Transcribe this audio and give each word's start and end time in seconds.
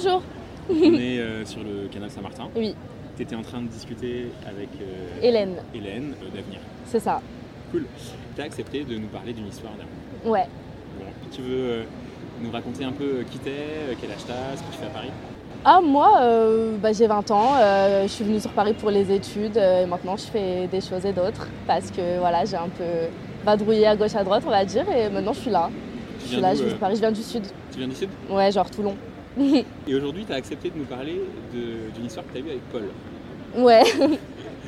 Bonjour. 0.00 0.22
On 0.70 0.94
est 0.94 1.18
euh, 1.18 1.44
sur 1.44 1.60
le 1.64 1.88
canal 1.88 2.08
Saint-Martin. 2.08 2.44
Oui, 2.54 2.76
Tu 3.16 3.22
étais 3.24 3.34
en 3.34 3.42
train 3.42 3.60
de 3.62 3.66
discuter 3.66 4.30
avec 4.46 4.68
euh, 4.80 5.26
Hélène, 5.26 5.56
Hélène 5.74 6.14
euh, 6.22 6.26
d'avenir. 6.26 6.60
c'est 6.86 7.00
ça. 7.00 7.20
Cool. 7.72 7.84
Tu 8.36 8.40
as 8.40 8.44
accepté 8.44 8.84
de 8.84 8.96
nous 8.96 9.08
parler 9.08 9.32
d'une 9.32 9.48
histoire 9.48 9.72
d'amour. 9.72 10.32
Ouais. 10.32 10.46
Bon, 11.00 11.06
tu 11.32 11.42
veux 11.42 11.82
nous 12.40 12.50
raconter 12.52 12.84
un 12.84 12.92
peu 12.92 13.24
qui 13.28 13.38
t'es, 13.38 13.96
quel 14.00 14.12
âge 14.12 14.24
t'as, 14.24 14.56
ce 14.56 14.62
que 14.62 14.70
tu 14.72 14.78
fais 14.78 14.86
à 14.86 14.90
Paris? 14.90 15.10
Ah, 15.64 15.80
moi, 15.80 16.20
bah, 16.80 16.92
j'ai 16.92 17.08
20 17.08 17.30
ans. 17.32 17.54
je 18.02 18.08
suis 18.08 18.24
venue 18.24 18.38
sur 18.38 18.52
Paris 18.52 18.74
pour 18.74 18.90
les 18.90 19.10
études. 19.10 19.56
et 19.56 19.84
maintenant, 19.86 20.16
je 20.16 20.26
fais 20.26 20.68
des 20.68 20.80
choses 20.80 21.04
et 21.06 21.12
d'autres. 21.12 21.48
Parce 21.66 21.90
que 21.90 22.20
voilà, 22.20 22.44
j'ai 22.44 22.56
un 22.56 22.68
peu 22.68 23.08
vadrouillé 23.44 23.88
à 23.88 23.96
gauche, 23.96 24.14
à 24.14 24.22
droite, 24.22 24.44
on 24.46 24.50
va 24.50 24.64
dire. 24.64 24.84
Et 24.96 25.08
maintenant, 25.08 25.32
je 25.32 25.40
suis 25.40 25.50
là. 25.50 25.70
Je 26.20 26.26
suis 26.26 26.40
là, 26.40 26.54
je 26.54 26.68
sur 26.68 26.78
Paris. 26.78 26.94
Je 26.94 27.00
viens 27.00 27.10
du 27.12 27.22
sud. 27.22 27.42
Tu 27.72 27.78
viens 27.78 27.88
du 27.88 27.96
Sud? 27.96 28.10
Ouais, 28.30 28.52
genre 28.52 28.70
Toulon. 28.70 28.94
Et 29.86 29.94
aujourd'hui, 29.94 30.24
tu 30.26 30.32
as 30.32 30.36
accepté 30.36 30.70
de 30.70 30.76
nous 30.78 30.84
parler 30.84 31.20
d'une 31.52 32.06
histoire 32.06 32.26
que 32.26 32.32
tu 32.32 32.38
as 32.38 32.40
eue 32.40 32.50
avec 32.50 32.62
Paul. 32.72 32.82
Ouais. 33.56 33.82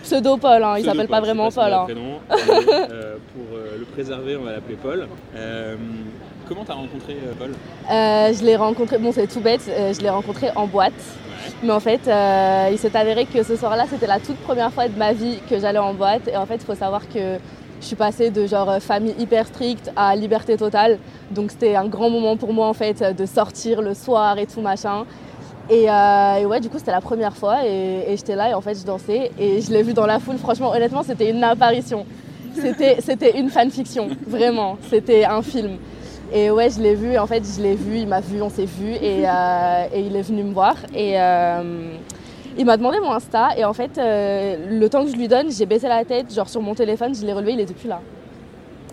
Pseudo 0.03 0.39
Paul, 0.39 0.63
hein, 0.63 0.77
il 0.79 0.85
s'appelle 0.85 1.09
pas 1.09 1.21
vraiment 1.21 1.51
Paul. 1.51 1.73
hein. 1.73 1.85
prénom, 1.85 2.21
euh, 2.31 3.17
pour 3.35 3.55
euh, 3.55 3.77
le 3.79 3.85
préserver, 3.85 4.37
on 4.37 4.45
va 4.45 4.53
l'appeler 4.53 4.77
Paul. 4.83 5.07
Euh, 5.37 5.77
comment 6.49 6.65
tu 6.65 6.71
as 6.71 6.75
rencontré 6.75 7.13
euh, 7.13 7.33
Paul? 7.39 7.53
Je 8.35 8.43
l'ai 8.45 8.57
rencontré, 8.57 8.97
bon 8.97 9.13
c'est 9.13 9.27
tout 9.27 9.41
bête, 9.41 9.61
je 9.67 10.01
l'ai 10.01 10.09
rencontré 10.09 10.49
en 10.57 10.67
boîte. 10.67 10.93
Ouais. 10.95 11.53
Mais 11.63 11.73
en 11.73 11.81
fait, 11.81 12.01
il 12.73 12.79
s'est 12.79 12.97
avéré 12.97 13.27
que 13.27 13.43
ce 13.43 13.57
soir-là, 13.57 13.85
c'était 13.91 14.07
la 14.07 14.21
toute 14.21 14.39
première 14.39 14.73
fois 14.73 14.89
de 14.89 14.97
ma 14.99 15.13
vie 15.13 15.39
que 15.51 15.59
j'allais 15.59 15.79
en 15.79 15.93
boîte. 15.93 16.29
Et 16.29 16.37
en 16.37 16.47
fait, 16.47 16.57
il 16.57 16.65
faut 16.65 16.75
savoir 16.75 17.07
que 17.09 17.37
je 17.81 17.87
suis 17.87 17.97
passée 17.97 18.31
de 18.31 18.47
genre 18.47 18.71
euh, 18.71 18.81
famille 18.81 19.15
hyper 19.19 19.47
stricte 19.47 19.91
à 19.97 20.15
liberté 20.15 20.57
totale. 20.57 20.99
Donc 21.31 21.51
c'était 21.51 21.77
un 21.77 21.87
grand 21.87 22.11
moment 22.11 22.37
pour 22.37 22.53
moi 22.53 22.67
en 22.67 22.75
fait 22.75 23.03
de 23.17 23.27
sortir 23.27 23.83
le 23.83 23.95
soir 23.95 24.39
et 24.39 24.47
tout 24.47 24.61
machin. 24.61 25.05
Et, 25.71 25.89
euh, 25.89 26.45
ouais, 26.47 26.59
du 26.59 26.69
coup, 26.69 26.79
c'était 26.79 26.91
la 26.91 27.01
première 27.01 27.37
fois 27.37 27.65
et, 27.65 28.17
j'étais 28.17 28.35
là 28.35 28.51
et 28.51 28.55
en 28.55 28.61
fait, 28.61 28.75
je 28.75 28.85
dansais 28.85 29.31
et 29.39 29.61
je 29.61 29.71
l'ai 29.71 29.85
vu 29.85 29.93
dans 29.93 30.07
la 30.07 30.19
foule. 30.19 30.37
Franchement, 30.37 30.73
honnêtement, 30.73 31.05
c'était 31.05 31.31
une 31.31 31.45
apparition. 31.45 32.05
C'était, 32.55 33.39
une 33.39 33.49
fanfiction, 33.49 34.09
vraiment. 34.27 34.77
C'était 34.91 35.25
un 35.25 35.41
film. 35.43 35.79
Et 36.33 36.51
ouais, 36.51 36.71
je 36.71 36.81
l'ai 36.81 36.97
vu, 36.97 37.17
en 37.17 37.27
fait, 37.27 37.43
je 37.57 37.63
l'ai 37.63 37.77
vu, 37.77 37.99
il 37.99 38.09
m'a 38.09 38.21
vu, 38.21 38.43
on 38.43 38.51
s'est 38.51 38.67
vu 38.67 38.91
et, 38.91 39.29
euh, 39.29 39.85
il 39.95 40.17
est 40.17 40.23
venu 40.23 40.43
me 40.43 40.53
voir. 40.53 40.75
Et 40.93 41.21
euh, 41.21 41.95
il 42.61 42.67
m'a 42.67 42.77
demandé 42.77 43.01
mon 43.01 43.11
Insta 43.11 43.57
et 43.57 43.65
en 43.65 43.73
fait, 43.73 43.97
euh, 43.97 44.79
le 44.79 44.89
temps 44.91 45.03
que 45.03 45.11
je 45.11 45.17
lui 45.17 45.29
donne, 45.29 45.51
j'ai 45.51 45.65
baissé 45.65 45.89
la 45.89 46.05
tête, 46.05 46.33
genre 46.33 46.47
sur 46.47 46.61
mon 46.61 46.75
téléphone, 46.75 47.15
je 47.15 47.25
l'ai 47.25 47.33
relevé, 47.33 47.55
il 47.55 47.61
était 47.61 47.73
plus 47.73 47.89
là. 47.89 48.03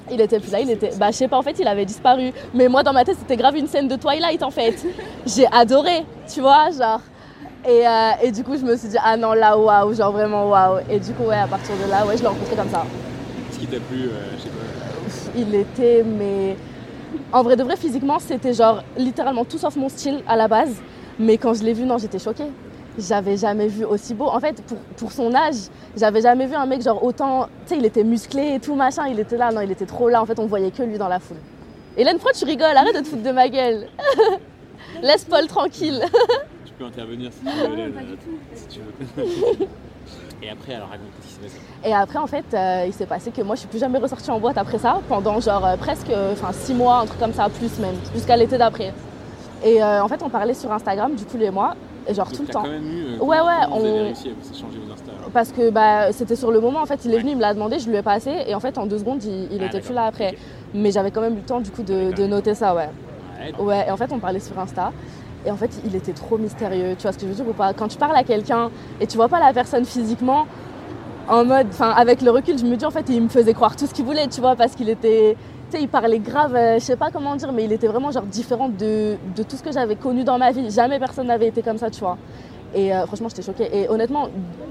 Il 0.10 0.22
était 0.22 0.40
plus 0.40 0.52
là, 0.52 0.62
il 0.62 0.72
était. 0.72 0.92
Bah, 0.98 1.08
je 1.12 1.18
sais 1.18 1.28
pas, 1.28 1.38
en 1.38 1.42
fait, 1.42 1.60
il 1.60 1.68
avait 1.68 1.84
disparu. 1.84 2.32
Mais 2.54 2.70
moi, 2.70 2.82
dans 2.82 2.94
ma 2.94 3.04
tête, 3.04 3.18
c'était 3.20 3.36
grave 3.36 3.58
une 3.58 3.68
scène 3.68 3.90
de 3.90 3.98
Twilight, 3.98 4.42
en 4.42 4.52
fait. 4.52 4.86
J'ai 5.26 5.46
adoré, 5.52 6.06
tu 6.34 6.40
vois, 6.40 6.70
genre. 6.72 7.02
Et, 7.68 7.86
euh, 7.86 8.12
et 8.24 8.32
du 8.32 8.42
coup, 8.46 8.56
je 8.56 8.64
me 8.64 8.78
suis 8.78 8.88
dit, 8.88 8.98
ah 9.04 9.18
non, 9.18 9.34
là, 9.34 9.58
waouh, 9.58 9.94
genre 9.94 10.14
vraiment 10.14 10.48
waouh. 10.50 10.80
Et 10.90 10.98
du 11.02 11.12
coup, 11.12 11.24
ouais, 11.24 11.36
à 11.36 11.48
partir 11.48 11.76
de 11.76 11.92
là, 11.92 12.06
ouais, 12.06 12.16
je 12.16 12.22
l'ai 12.22 12.30
rencontré 12.30 12.56
comme 12.56 12.70
ça. 12.70 12.86
Ce 13.52 13.60
qui 13.60 13.68
t'a 13.68 13.82
plu, 13.82 14.04
euh, 14.04 14.32
je 14.38 14.44
sais 14.44 14.50
pas. 14.50 15.32
Il 15.36 15.54
était, 15.54 16.06
mais. 16.06 16.56
En 17.34 17.44
vrai 17.44 17.58
de 17.58 17.64
vrai, 17.64 17.76
physiquement, 17.76 18.20
c'était 18.20 18.54
genre 18.54 18.82
littéralement 18.98 19.44
tout 19.44 19.58
sauf 19.58 19.76
mon 19.76 19.90
style 19.90 20.22
à 20.26 20.38
la 20.38 20.48
base. 20.48 20.74
Mais 21.20 21.38
quand 21.38 21.54
je 21.54 21.64
l'ai 21.66 21.74
vu, 21.74 21.84
non, 21.84 21.98
j'étais 21.98 22.20
choquée. 22.20 22.50
J'avais 22.98 23.38
jamais 23.38 23.68
vu 23.68 23.86
aussi 23.86 24.14
beau. 24.14 24.26
En 24.26 24.40
fait, 24.40 24.62
pour, 24.64 24.78
pour 24.98 25.12
son 25.12 25.34
âge, 25.36 25.70
j'avais 25.96 26.22
jamais 26.22 26.48
vu 26.48 26.56
un 26.56 26.66
mec 26.66 26.82
genre 26.82 27.04
autant. 27.04 27.46
Tu 27.46 27.74
sais, 27.74 27.78
il 27.78 27.86
était 27.86 28.04
musclé 28.04 28.56
et 28.56 28.60
tout 28.60 28.76
machin. 28.76 29.08
Il 29.08 29.20
était 29.20 29.38
là, 29.38 29.52
non, 29.52 29.62
il 29.62 29.72
était 29.72 29.86
trop 29.86 30.10
là. 30.10 30.22
En 30.22 30.26
fait, 30.26 30.40
on 30.40 30.48
voyait 30.48 30.72
que 30.72 30.84
lui 30.84 30.98
dans 30.98 31.08
la 31.08 31.20
foule. 31.20 31.38
Hélène, 31.96 32.16
pourquoi 32.16 32.34
tu 32.34 32.46
rigoles 32.46 32.76
Arrête 32.76 32.96
de 32.96 33.02
te 33.02 33.08
foutre 33.08 33.24
de 33.24 33.32
ma 33.32 33.50
gueule. 33.50 33.88
Laisse 35.02 35.26
Paul 35.26 35.48
tranquille. 35.48 36.02
Tu 36.66 36.74
peux 36.84 36.86
intervenir 36.86 37.32
si 37.34 37.40
tu 37.40 37.46
veux. 37.46 37.74
Hélène, 37.74 37.94
euh, 37.98 38.16
si 38.54 38.68
tu 38.68 38.80
veux. 38.80 39.68
Et 40.44 40.50
après, 40.50 40.76
alors 40.76 40.90
raconte 40.90 41.08
ce 41.22 41.28
qui 41.28 41.34
s'est 41.34 41.42
passé. 41.42 41.56
Et 41.84 41.94
après, 41.94 42.20
en 42.20 42.28
fait, 42.28 42.46
euh, 42.54 42.84
il 42.86 42.94
s'est 42.94 43.08
passé 43.08 43.32
que 43.32 43.42
moi, 43.42 43.56
je 43.56 43.62
suis 43.62 43.70
plus 43.70 43.80
jamais 43.80 43.98
ressortie 43.98 44.30
en 44.30 44.40
boîte 44.40 44.58
après 44.58 44.78
ça, 44.78 45.00
pendant 45.10 45.40
genre 45.40 45.66
euh, 45.66 45.78
presque, 45.78 46.12
enfin 46.32 46.52
six 46.52 46.76
mois, 46.76 47.00
un 47.00 47.06
truc 47.06 47.20
comme 47.20 47.34
ça, 47.34 47.50
plus 47.50 47.80
même, 47.80 47.96
jusqu'à 48.14 48.38
l'été 48.38 48.58
d'après. 48.58 48.94
Et 49.64 49.82
euh, 49.82 50.04
en 50.04 50.08
fait, 50.08 50.22
on 50.22 50.30
parlait 50.30 50.54
sur 50.54 50.72
Instagram, 50.72 51.16
du 51.16 51.26
coup, 51.26 51.38
les 51.38 51.50
mois, 51.50 51.76
et 51.76 51.87
genre 52.14 52.28
Donc, 52.28 52.36
tout 52.36 52.42
le 52.44 52.48
temps. 52.50 52.62
quand 52.64 52.70
même 52.70 52.84
eu. 52.84 53.06
euh, 53.22 53.24
Ouais, 53.24 53.40
ouais, 53.40 53.68
on- 53.72 53.80
vos 53.80 54.94
Insta 54.94 55.12
Parce 55.34 55.52
que 55.52 55.70
bah, 55.70 56.12
c'était 56.12 56.36
sur 56.36 56.52
le 56.52 56.60
moment, 56.60 56.82
en 56.82 56.86
fait, 56.86 57.04
il 57.06 57.14
est 57.14 57.20
venu, 57.20 57.32
il 57.32 57.36
me 57.38 57.42
l'a 57.42 57.54
demandé, 57.54 57.80
je 57.80 57.90
lui 57.90 57.96
ai 57.98 58.02
passé, 58.02 58.32
et 58.48 58.56
en 58.56 58.60
fait, 58.60 58.78
en 58.78 58.86
deux 58.86 59.00
secondes, 59.00 59.24
il, 59.24 59.48
il 59.52 59.62
Ah, 59.62 59.66
était 59.66 59.80
plus 59.82 59.94
là 59.94 60.06
après. 60.06 60.36
Mais 60.74 60.92
j'avais 60.92 61.12
quand 61.12 61.22
même 61.22 61.34
eu 61.34 61.38
le 61.38 61.42
temps, 61.44 61.60
du 61.60 61.72
coup, 61.72 61.84
de, 61.84 62.12
de 62.12 62.28
noter 62.28 62.54
ça, 62.56 62.74
ouais. 62.76 62.90
Ouais. 63.60 63.62
Ouais, 63.64 63.86
et 63.88 63.92
en 63.92 63.98
fait, 63.98 64.12
on 64.12 64.20
parlait 64.20 64.40
sur 64.40 64.58
Insta. 64.60 64.92
Et 65.46 65.52
en 65.52 65.56
fait, 65.56 65.70
il 65.86 65.96
était 65.96 66.14
trop 66.14 66.38
mystérieux. 66.38 66.96
Tu 66.98 67.04
vois 67.04 67.12
ce 67.14 67.18
que 67.18 67.24
je 67.24 67.30
veux 67.30 67.36
dire 67.36 67.48
ou 67.48 67.54
pas? 67.54 67.72
Quand 67.74 67.88
tu 67.88 67.98
parles 67.98 68.16
à 68.18 68.24
quelqu'un 68.24 68.70
et 69.00 69.08
tu 69.08 69.16
vois 69.18 69.30
pas 69.30 69.40
la 69.40 69.54
personne 69.54 69.86
physiquement, 69.86 70.46
en 71.30 71.46
mode, 71.46 71.68
enfin, 71.70 71.90
avec 71.92 72.22
le 72.22 72.32
recul, 72.32 72.58
je 72.58 72.66
me 72.66 72.76
dis 72.76 72.86
en 72.86 72.92
fait, 72.92 73.06
il 73.10 73.22
me 73.22 73.30
faisait 73.30 73.54
croire 73.54 73.76
tout 73.76 73.86
ce 73.86 73.94
qu'il 73.94 74.06
voulait, 74.06 74.28
tu 74.28 74.42
vois, 74.42 74.56
parce 74.56 74.76
qu'il 74.76 74.90
était, 74.90 75.38
sais, 75.72 75.82
il 75.82 75.90
parlait 75.90 76.20
grave, 76.20 76.56
euh, 76.56 76.76
je 76.76 76.84
sais 76.84 76.96
pas 76.96 77.12
comment 77.12 77.36
dire, 77.36 77.52
mais 77.52 77.66
il 77.66 77.72
était 77.72 77.88
vraiment 77.88 78.12
genre 78.12 78.24
différent 78.24 78.70
de, 78.70 79.18
de 79.36 79.44
tout 79.44 79.56
ce 79.58 79.64
que 79.64 79.72
j'avais 79.72 79.96
connu 79.96 80.24
dans 80.24 80.38
ma 80.38 80.52
vie. 80.52 80.70
Jamais 80.72 81.00
personne 81.00 81.28
n'avait 81.28 81.48
été 81.48 81.62
comme 81.62 81.78
ça, 81.78 81.90
tu 81.90 82.00
vois. 82.00 82.18
Et 82.74 82.94
euh, 82.94 83.06
franchement, 83.06 83.30
j'étais 83.30 83.42
choquée. 83.44 83.70
Et 83.72 83.90
honnêtement, 83.90 84.30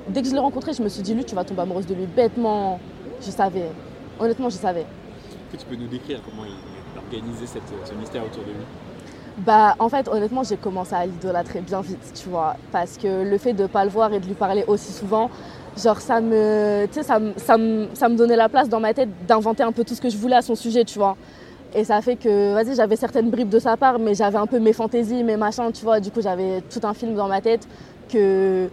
dès 0.08 0.22
que 0.22 0.28
je 0.28 0.32
l'ai 0.32 0.38
rencontré, 0.38 0.72
je 0.72 0.82
me 0.82 0.88
suis 0.88 1.02
dit, 1.02 1.14
lui, 1.14 1.24
tu 1.24 1.34
vas 1.34 1.44
tomber 1.44 1.62
amoureuse 1.62 1.86
de 1.86 1.94
lui 1.94 2.06
bêtement. 2.06 2.78
Je 3.20 3.30
savais. 3.30 3.70
Honnêtement, 4.20 4.50
je 4.50 4.56
savais. 4.56 4.80
Est-ce 4.82 5.56
que 5.58 5.62
tu 5.62 5.66
peux 5.66 5.76
nous 5.82 5.88
décrire 5.88 6.20
comment 6.22 6.44
il 6.44 6.52
il 6.96 6.98
organisait 7.18 7.46
cette, 7.46 7.62
ce 7.84 7.94
mystère 7.94 8.24
autour 8.24 8.42
de 8.42 8.50
lui? 8.50 8.64
Bah, 9.38 9.76
en 9.78 9.88
fait, 9.88 10.08
honnêtement, 10.08 10.42
j'ai 10.42 10.56
commencé 10.56 10.94
à 10.94 11.04
l'idolâtrer 11.04 11.60
bien 11.60 11.80
vite, 11.80 12.12
tu 12.14 12.28
vois. 12.28 12.56
Parce 12.72 12.96
que 12.96 13.22
le 13.22 13.38
fait 13.38 13.52
de 13.52 13.64
ne 13.64 13.68
pas 13.68 13.84
le 13.84 13.90
voir 13.90 14.12
et 14.12 14.20
de 14.20 14.26
lui 14.26 14.34
parler 14.34 14.64
aussi 14.66 14.92
souvent, 14.92 15.30
genre, 15.82 16.00
ça 16.00 16.20
me, 16.20 16.86
ça, 16.90 17.18
ça, 17.36 17.58
me- 17.58 17.86
ça 17.94 18.08
me 18.08 18.16
donnait 18.16 18.36
la 18.36 18.48
place 18.48 18.68
dans 18.68 18.80
ma 18.80 18.94
tête 18.94 19.08
d'inventer 19.26 19.62
un 19.62 19.72
peu 19.72 19.84
tout 19.84 19.94
ce 19.94 20.00
que 20.00 20.08
je 20.10 20.16
voulais 20.16 20.36
à 20.36 20.42
son 20.42 20.54
sujet, 20.54 20.84
tu 20.84 20.98
vois. 20.98 21.16
Et 21.74 21.84
ça 21.84 22.00
fait 22.00 22.16
que, 22.16 22.54
vas-y, 22.54 22.74
j'avais 22.74 22.96
certaines 22.96 23.28
bribes 23.30 23.48
de 23.50 23.58
sa 23.58 23.76
part, 23.76 23.98
mais 23.98 24.14
j'avais 24.14 24.38
un 24.38 24.46
peu 24.46 24.58
mes 24.58 24.72
fantaisies, 24.72 25.22
mes 25.22 25.36
machins, 25.36 25.70
tu 25.72 25.84
vois. 25.84 26.00
Du 26.00 26.10
coup, 26.10 26.22
j'avais 26.22 26.62
tout 26.62 26.80
un 26.84 26.94
film 26.94 27.14
dans 27.14 27.28
ma 27.28 27.40
tête 27.40 27.66
que, 28.08 28.68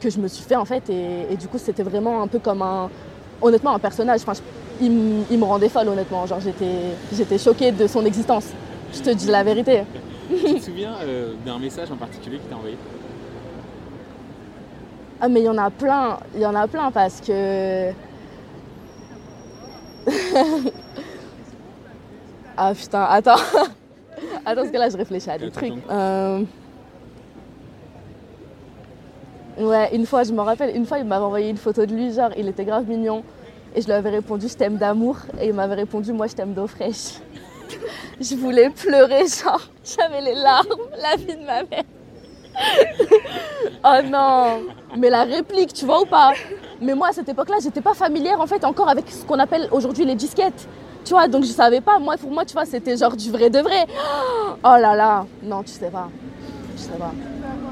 que 0.00 0.10
je 0.10 0.18
me 0.18 0.26
suis 0.28 0.42
fait, 0.42 0.56
en 0.56 0.64
fait. 0.64 0.82
Et, 0.90 1.32
et 1.32 1.36
du 1.36 1.46
coup, 1.46 1.58
c'était 1.58 1.84
vraiment 1.84 2.20
un 2.22 2.26
peu 2.26 2.38
comme 2.40 2.62
un, 2.62 2.90
honnêtement, 3.40 3.74
un 3.74 3.78
personnage. 3.78 4.22
Enfin, 4.26 4.40
il, 4.80 4.90
me- 4.90 5.22
il 5.30 5.38
me 5.38 5.44
rendait 5.44 5.68
folle, 5.68 5.88
honnêtement. 5.88 6.26
Genre, 6.26 6.40
j'étais, 6.40 7.38
choquée 7.38 7.70
de 7.70 7.86
son 7.86 8.04
existence. 8.04 8.46
Je 8.92 9.00
te 9.00 9.10
dis 9.10 9.28
la 9.28 9.44
vérité. 9.44 9.82
Tu 10.28 10.54
te 10.54 10.60
souviens 10.64 10.94
euh, 11.04 11.34
d'un 11.46 11.58
message 11.58 11.90
en 11.92 11.96
particulier 11.96 12.38
qu'il 12.38 12.48
t'a 12.48 12.56
envoyé? 12.56 12.76
Ah 15.24 15.28
mais 15.28 15.40
il 15.40 15.44
y 15.44 15.48
en 15.48 15.56
a 15.56 15.70
plein, 15.70 16.18
il 16.34 16.40
y 16.40 16.46
en 16.46 16.54
a 16.56 16.66
plein 16.66 16.90
parce 16.90 17.20
que... 17.20 17.92
ah 22.56 22.74
putain, 22.74 23.04
attends. 23.04 23.36
attends, 24.44 24.62
parce 24.62 24.70
que 24.70 24.76
là 24.76 24.88
je 24.88 24.96
réfléchis 24.96 25.30
à 25.30 25.38
des 25.38 25.52
trucs. 25.52 25.74
Euh, 25.88 26.42
Ouais, 29.58 29.94
une 29.94 30.06
fois, 30.06 30.24
je 30.24 30.32
me 30.32 30.40
rappelle, 30.40 30.74
une 30.74 30.86
fois 30.86 30.98
il 30.98 31.04
m'avait 31.04 31.24
envoyé 31.24 31.50
une 31.50 31.56
photo 31.56 31.86
de 31.86 31.94
lui, 31.94 32.12
genre 32.12 32.30
il 32.36 32.48
était 32.48 32.64
grave 32.64 32.88
mignon. 32.88 33.22
Et 33.76 33.80
je 33.80 33.86
lui 33.86 33.92
avais 33.92 34.10
répondu 34.10 34.48
je 34.48 34.56
t'aime 34.56 34.76
d'amour. 34.76 35.18
Et 35.40 35.48
il 35.48 35.52
m'avait 35.52 35.76
répondu 35.76 36.12
moi 36.12 36.26
je 36.26 36.34
t'aime 36.34 36.52
d'eau 36.52 36.66
fraîche. 36.66 37.20
je 38.20 38.34
voulais 38.34 38.70
pleurer, 38.70 39.26
genre 39.28 39.60
j'avais 39.84 40.20
les 40.20 40.34
larmes, 40.34 40.66
la 41.00 41.16
vie 41.16 41.36
de 41.36 41.46
ma 41.46 41.62
mère. 41.62 41.84
Oh 43.84 43.98
non 44.08 44.60
Mais 44.96 45.10
la 45.10 45.24
réplique, 45.24 45.72
tu 45.72 45.84
vois 45.84 46.02
ou 46.02 46.06
pas? 46.06 46.32
Mais 46.80 46.94
moi, 46.94 47.08
à 47.08 47.12
cette 47.12 47.28
époque-là, 47.28 47.56
j'étais 47.62 47.80
pas 47.80 47.94
familière 47.94 48.40
en 48.40 48.46
fait 48.46 48.64
encore 48.64 48.88
avec 48.88 49.10
ce 49.10 49.24
qu'on 49.24 49.38
appelle 49.38 49.68
aujourd'hui 49.72 50.04
les 50.04 50.14
disquettes. 50.14 50.68
Tu 51.04 51.14
vois, 51.14 51.26
donc 51.26 51.42
je 51.44 51.48
savais 51.50 51.80
pas. 51.80 51.98
Moi, 51.98 52.16
pour 52.16 52.30
moi, 52.30 52.44
tu 52.44 52.52
vois, 52.52 52.64
c'était 52.64 52.96
genre 52.96 53.16
du 53.16 53.30
vrai 53.30 53.50
de 53.50 53.58
vrai. 53.58 53.86
Oh 54.64 54.76
là 54.78 54.94
là 54.94 55.26
Non, 55.42 55.62
tu 55.64 55.72
sais 55.72 55.90
pas. 55.90 56.08
Tu 56.76 56.82
sais 56.84 56.90
pas. 56.90 57.10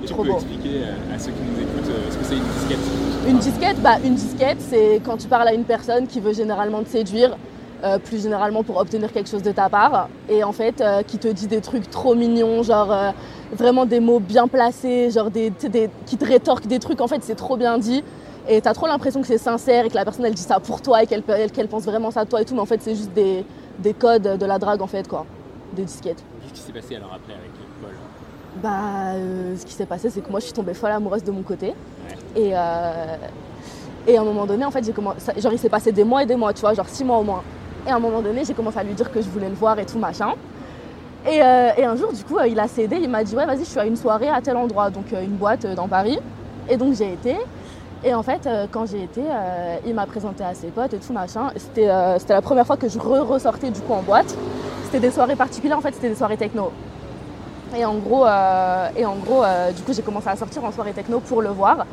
Et 0.03 0.07
tu 0.07 0.13
Trop 0.13 0.23
peux 0.25 0.31
beau. 0.31 0.35
expliquer 0.37 0.81
euh, 0.83 1.15
à 1.15 1.19
ceux 1.19 1.31
qui 1.31 1.39
nous 1.43 1.61
écoutent 1.63 1.91
euh, 1.91 2.11
ce 2.11 2.17
que 2.17 2.25
c'est 2.25 2.35
une 2.35 2.43
disquette? 2.43 3.29
Une 3.29 3.39
disquette, 3.39 3.81
bah, 3.81 3.97
une 4.05 4.15
disquette, 4.15 4.61
c'est 4.61 5.01
quand 5.05 5.17
tu 5.17 5.29
parles 5.29 5.47
à 5.47 5.55
une 5.55 5.63
personne 5.65 6.09
qui 6.09 6.19
veut 6.19 6.33
généralement 6.33 6.83
te 6.83 6.89
séduire, 6.89 7.37
euh, 7.85 7.99
plus 7.99 8.23
généralement 8.23 8.63
pour 8.63 8.77
obtenir 8.79 9.13
quelque 9.13 9.29
chose 9.29 9.43
de 9.43 9.53
ta 9.53 9.69
part, 9.69 10.09
et 10.29 10.45
en 10.45 10.53
fait, 10.53 10.81
euh, 10.81 11.03
qui 11.03 11.19
te 11.19 11.29
dit 11.29 11.47
des 11.47 11.61
trucs 11.61 11.89
trop 11.91 12.15
mignons, 12.15 12.63
genre 12.63 12.93
euh, 12.93 13.11
vraiment 13.53 13.87
des 13.87 14.01
mots 14.01 14.21
bien 14.21 14.49
placés, 14.49 15.11
genre 15.11 15.31
des, 15.31 15.53
qui 16.07 16.17
te 16.17 16.25
rétorquent 16.25 16.67
des 16.67 16.79
trucs, 16.79 17.01
en 17.01 17.07
fait, 17.09 17.23
c'est 17.23 17.35
trop 17.37 17.57
bien 17.57 17.79
dit. 17.79 18.03
Et 18.49 18.61
t'as 18.61 18.73
trop 18.73 18.87
l'impression 18.87 19.21
que 19.21 19.27
c'est 19.27 19.39
sincère 19.39 19.85
et 19.85 19.89
que 19.91 19.95
la 19.95 20.05
personne 20.05 20.25
elle 20.25 20.35
dit 20.35 20.43
ça 20.43 20.59
pour 20.61 20.81
toi 20.81 21.03
et 21.03 21.07
qu'elle 21.07 21.23
elle- 21.29 21.53
qu'elle 21.53 21.69
pense 21.69 21.85
vraiment 21.85 22.11
ça 22.11 22.25
de 22.25 22.31
toi 22.31 22.41
et 22.41 22.45
tout, 22.45 22.55
mais 22.55 22.61
en 22.61 22.67
fait, 22.67 22.81
c'est 22.83 22.95
juste 22.97 23.13
des, 23.13 23.45
des 23.79 23.93
codes 23.95 24.23
de 24.39 24.47
la 24.47 24.59
drague, 24.59 24.83
en 24.83 24.87
fait, 24.87 25.07
quoi. 25.07 25.25
Des 25.75 25.85
disquettes. 25.85 26.23
Qu'est-ce 26.43 26.53
qui 26.61 26.67
s'est 26.67 26.73
passé 26.73 26.97
alors 26.97 27.11
après 27.15 27.35
avec 27.35 27.51
Paul 27.81 27.91
Bah, 28.63 29.13
ce 29.57 29.65
qui 29.65 29.73
s'est 29.75 29.87
passé, 29.87 30.11
c'est 30.11 30.21
que 30.21 30.31
moi, 30.31 30.41
je 30.41 30.47
suis 30.47 30.55
tombée 30.55 30.75
folle 30.75 30.91
amoureuse 30.91 31.23
de 31.23 31.31
mon 31.31 31.43
côté. 31.43 31.75
Et, 32.35 32.49
et 34.09 34.17
à 34.17 34.21
un 34.21 34.25
moment 34.25 34.47
donné, 34.47 34.65
en 34.65 34.71
fait, 34.71 34.85
j'ai 34.85 34.93
commencé. 34.93 35.19
Genre, 35.39 35.53
il 35.53 35.59
s'est 35.59 35.69
passé 35.69 35.93
des 35.93 36.05
mois 36.05 36.23
et 36.23 36.27
des 36.27 36.35
mois, 36.37 36.53
tu 36.53 36.63
vois, 36.63 36.75
genre 36.75 36.89
six 36.89 37.05
mois 37.05 37.19
au 37.19 37.23
moins. 37.23 37.43
Et 37.87 37.91
à 37.91 37.97
un 37.97 37.99
moment 37.99 38.21
donné, 38.21 38.45
j'ai 38.45 38.55
commencé 38.55 38.79
à 38.79 38.83
lui 38.83 38.95
dire 38.95 39.11
que 39.11 39.21
je 39.21 39.29
voulais 39.29 39.49
le 39.49 39.55
voir 39.55 39.79
et 39.79 39.87
tout 39.87 39.99
machin. 39.99 40.35
Et, 41.29 41.43
euh, 41.43 41.71
un 41.87 41.97
jour, 41.97 42.13
du 42.13 42.25
coup, 42.25 42.39
euh, 42.39 42.49
il 42.49 42.59
a 42.59 42.67
cédé, 42.67 42.97
il 43.01 43.09
m'a 43.09 43.25
dit 43.25 43.35
Ouais, 43.37 43.47
vas-y, 43.47 43.61
je 43.61 43.71
suis 43.71 43.79
à 43.79 43.85
une 43.85 43.97
soirée 43.97 44.29
à 44.29 44.41
tel 44.41 44.57
endroit, 44.57 44.91
donc 44.91 45.13
euh, 45.13 45.23
une 45.23 45.37
boîte 45.37 45.67
dans 45.67 45.89
Paris. 45.89 46.19
Et 46.69 46.77
donc 46.77 46.95
j'ai 46.95 47.13
été. 47.13 47.37
Et 48.03 48.15
en 48.15 48.23
fait, 48.23 48.49
quand 48.71 48.87
j'ai 48.87 49.03
été, 49.03 49.21
il 49.85 49.95
m'a 49.95 50.07
présenté 50.07 50.43
à 50.43 50.55
ses 50.55 50.69
potes 50.69 50.95
et 50.95 50.99
tout 50.99 51.13
machin. 51.13 51.51
C'était 51.57 51.87
la 51.87 52.41
première 52.41 52.67
fois 52.67 52.79
que 52.79 52.89
je 52.89 52.99
re-ressortais 52.99 53.71
du 53.71 53.81
coup 53.81 53.93
en 53.93 54.01
boîte. 54.01 54.35
C'était 54.85 55.01
des 55.01 55.11
soirées 55.11 55.37
particulières, 55.37 55.77
en 55.77 55.83
fait, 55.83 55.93
c'était 55.93 56.09
des 56.09 56.15
soirées 56.15 56.39
techno. 56.39 56.71
Et 57.77 57.85
en 57.85 57.97
gros, 57.97 58.25
et 58.97 59.05
en 59.05 59.17
gros 59.17 59.43
du 59.77 59.83
coup, 59.83 59.93
j'ai 59.93 60.01
commencé 60.01 60.29
à 60.29 60.37
sortir 60.37 60.65
en 60.65 60.73
soirée 60.73 60.93
techno 60.93 61.21
pour 61.21 61.43
le 61.43 61.51
voir. 61.51 61.85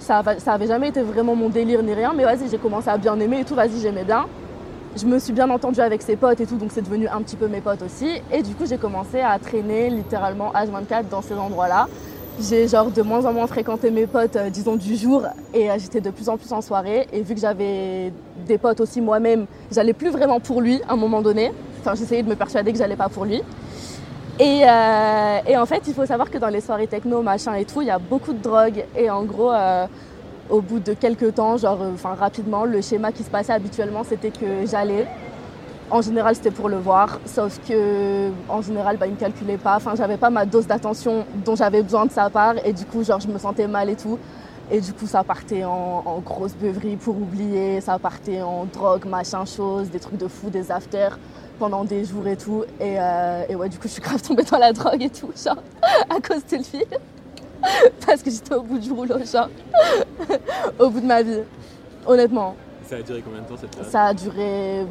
Ça, 0.00 0.22
ça 0.36 0.52
avait 0.52 0.66
jamais 0.66 0.88
été 0.88 1.00
vraiment 1.00 1.34
mon 1.34 1.48
délire 1.48 1.82
ni 1.82 1.94
rien, 1.94 2.12
mais 2.14 2.24
vas-y, 2.24 2.50
j'ai 2.50 2.58
commencé 2.58 2.90
à 2.90 2.98
bien 2.98 3.18
aimer 3.18 3.40
et 3.40 3.44
tout, 3.44 3.54
vas-y, 3.54 3.80
j'aimais 3.80 4.04
bien. 4.04 4.26
Je 4.96 5.06
me 5.06 5.18
suis 5.18 5.32
bien 5.32 5.50
entendue 5.50 5.80
avec 5.80 6.02
ses 6.02 6.14
potes 6.14 6.40
et 6.40 6.46
tout, 6.46 6.56
donc 6.56 6.70
c'est 6.72 6.82
devenu 6.82 7.08
un 7.08 7.20
petit 7.20 7.34
peu 7.34 7.48
mes 7.48 7.60
potes 7.60 7.82
aussi. 7.82 8.08
Et 8.32 8.44
du 8.44 8.54
coup, 8.54 8.64
j'ai 8.64 8.78
commencé 8.78 9.18
à 9.18 9.36
traîner 9.40 9.90
littéralement 9.90 10.52
H24 10.52 11.08
dans 11.10 11.20
ces 11.20 11.34
endroits-là. 11.34 11.88
J'ai 12.40 12.68
genre 12.68 12.92
de 12.92 13.02
moins 13.02 13.24
en 13.24 13.32
moins 13.32 13.48
fréquenté 13.48 13.90
mes 13.90 14.06
potes, 14.06 14.36
euh, 14.36 14.50
disons 14.50 14.76
du 14.76 14.94
jour, 14.94 15.24
et 15.52 15.68
euh, 15.68 15.74
j'étais 15.78 16.00
de 16.00 16.10
plus 16.10 16.28
en 16.28 16.36
plus 16.36 16.52
en 16.52 16.60
soirée. 16.60 17.08
Et 17.12 17.22
vu 17.22 17.34
que 17.34 17.40
j'avais 17.40 18.12
des 18.46 18.56
potes 18.56 18.80
aussi 18.80 19.00
moi-même, 19.00 19.46
j'allais 19.72 19.94
plus 19.94 20.10
vraiment 20.10 20.38
pour 20.38 20.60
lui 20.60 20.80
à 20.88 20.92
un 20.92 20.96
moment 20.96 21.22
donné. 21.22 21.50
Enfin, 21.80 21.96
j'essayais 21.96 22.22
de 22.22 22.28
me 22.28 22.36
persuader 22.36 22.70
que 22.72 22.78
j'allais 22.78 22.96
pas 22.96 23.08
pour 23.08 23.24
lui. 23.24 23.42
Et, 24.38 24.62
euh, 24.64 25.38
et 25.46 25.56
en 25.56 25.66
fait, 25.66 25.82
il 25.88 25.94
faut 25.94 26.06
savoir 26.06 26.30
que 26.30 26.38
dans 26.38 26.48
les 26.48 26.60
soirées 26.60 26.86
techno, 26.86 27.20
machin 27.20 27.54
et 27.54 27.64
tout, 27.64 27.82
il 27.82 27.88
y 27.88 27.90
a 27.90 27.98
beaucoup 27.98 28.32
de 28.32 28.42
drogue. 28.42 28.84
Et 28.96 29.10
en 29.10 29.24
gros, 29.24 29.52
au 30.50 30.60
bout 30.60 30.80
de 30.80 30.94
quelques 30.94 31.34
temps, 31.34 31.56
genre, 31.56 31.80
euh, 31.82 31.92
enfin 31.94 32.14
rapidement, 32.14 32.64
le 32.64 32.80
schéma 32.80 33.12
qui 33.12 33.22
se 33.22 33.30
passait 33.30 33.52
habituellement, 33.52 34.04
c'était 34.04 34.30
que 34.30 34.66
j'allais. 34.66 35.06
En 35.90 36.00
général, 36.00 36.34
c'était 36.34 36.50
pour 36.50 36.68
le 36.68 36.78
voir, 36.78 37.20
sauf 37.26 37.60
que 37.68 38.30
en 38.48 38.62
général, 38.62 38.96
bah, 38.96 39.06
il 39.06 39.12
ne 39.12 39.18
calculait 39.18 39.58
pas. 39.58 39.76
Enfin, 39.76 39.94
j'avais 39.96 40.16
pas 40.16 40.30
ma 40.30 40.46
dose 40.46 40.66
d'attention 40.66 41.26
dont 41.44 41.56
j'avais 41.56 41.82
besoin 41.82 42.06
de 42.06 42.10
sa 42.10 42.30
part, 42.30 42.54
et 42.64 42.72
du 42.72 42.84
coup, 42.84 43.02
je 43.04 43.28
me 43.28 43.38
sentais 43.38 43.66
mal 43.66 43.90
et 43.90 43.96
tout. 43.96 44.18
Et 44.70 44.80
du 44.80 44.94
coup, 44.94 45.06
ça 45.06 45.22
partait 45.22 45.64
en, 45.64 46.20
grosse 46.24 46.54
beuverie 46.54 46.96
pour 46.96 47.16
oublier, 47.16 47.82
ça 47.82 47.98
partait 47.98 48.40
en 48.40 48.64
drogue, 48.64 49.04
machin 49.04 49.44
chose, 49.44 49.90
des 49.90 50.00
trucs 50.00 50.16
de 50.16 50.26
fou, 50.26 50.48
des 50.48 50.70
afters 50.70 51.18
pendant 51.58 51.84
des 51.84 52.04
jours 52.04 52.26
et 52.26 52.36
tout. 52.36 52.64
Et, 52.80 52.98
euh, 52.98 53.54
ouais, 53.54 53.68
du 53.68 53.78
coup, 53.78 53.88
je 53.88 53.92
suis 53.92 54.02
grave 54.02 54.22
tombée 54.22 54.42
dans 54.44 54.58
la 54.58 54.72
drogue 54.72 55.02
et 55.02 55.10
tout, 55.10 55.30
genre, 55.36 55.62
à 56.10 56.18
cause 56.20 56.44
de 56.46 56.56
lui. 56.56 56.84
Parce 58.06 58.22
que 58.22 58.30
j'étais 58.30 58.54
au 58.54 58.62
bout 58.62 58.78
du 58.78 58.92
rouleau, 58.92 59.16
genre, 59.24 59.48
au 60.78 60.90
bout 60.90 61.00
de 61.00 61.06
ma 61.06 61.22
vie, 61.22 61.40
honnêtement. 62.06 62.54
Ça 62.88 62.96
a 62.96 63.02
duré 63.02 63.22
combien 63.24 63.40
de 63.42 63.46
temps 63.46 63.56
cette 63.60 63.70
période? 63.70 63.90
Ça 63.90 64.04
a 64.06 64.14
duré. 64.14 64.82
hum, 64.82 64.88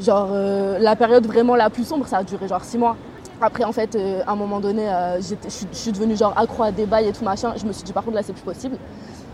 Genre, 0.00 0.28
euh, 0.32 0.78
la 0.78 0.96
période 0.96 1.26
vraiment 1.26 1.54
la 1.54 1.68
plus 1.70 1.84
sombre, 1.84 2.06
ça 2.06 2.18
a 2.18 2.24
duré 2.24 2.48
genre 2.48 2.64
six 2.64 2.78
mois. 2.78 2.96
Après, 3.40 3.62
en 3.64 3.72
fait, 3.72 3.94
euh, 3.94 4.22
à 4.26 4.32
un 4.32 4.36
moment 4.36 4.58
donné, 4.58 4.88
euh, 4.88 5.20
je 5.20 5.34
suis- 5.72 5.92
devenue 5.92 6.16
genre 6.16 6.32
accro 6.36 6.62
à 6.62 6.72
des 6.72 6.86
bails 6.86 7.08
et 7.08 7.12
tout 7.12 7.24
machin. 7.24 7.52
Je 7.56 7.64
me 7.66 7.72
suis 7.72 7.82
dit, 7.82 7.92
par 7.92 8.02
contre, 8.02 8.16
là, 8.16 8.22
c'est 8.22 8.32
plus 8.32 8.42
possible. 8.42 8.76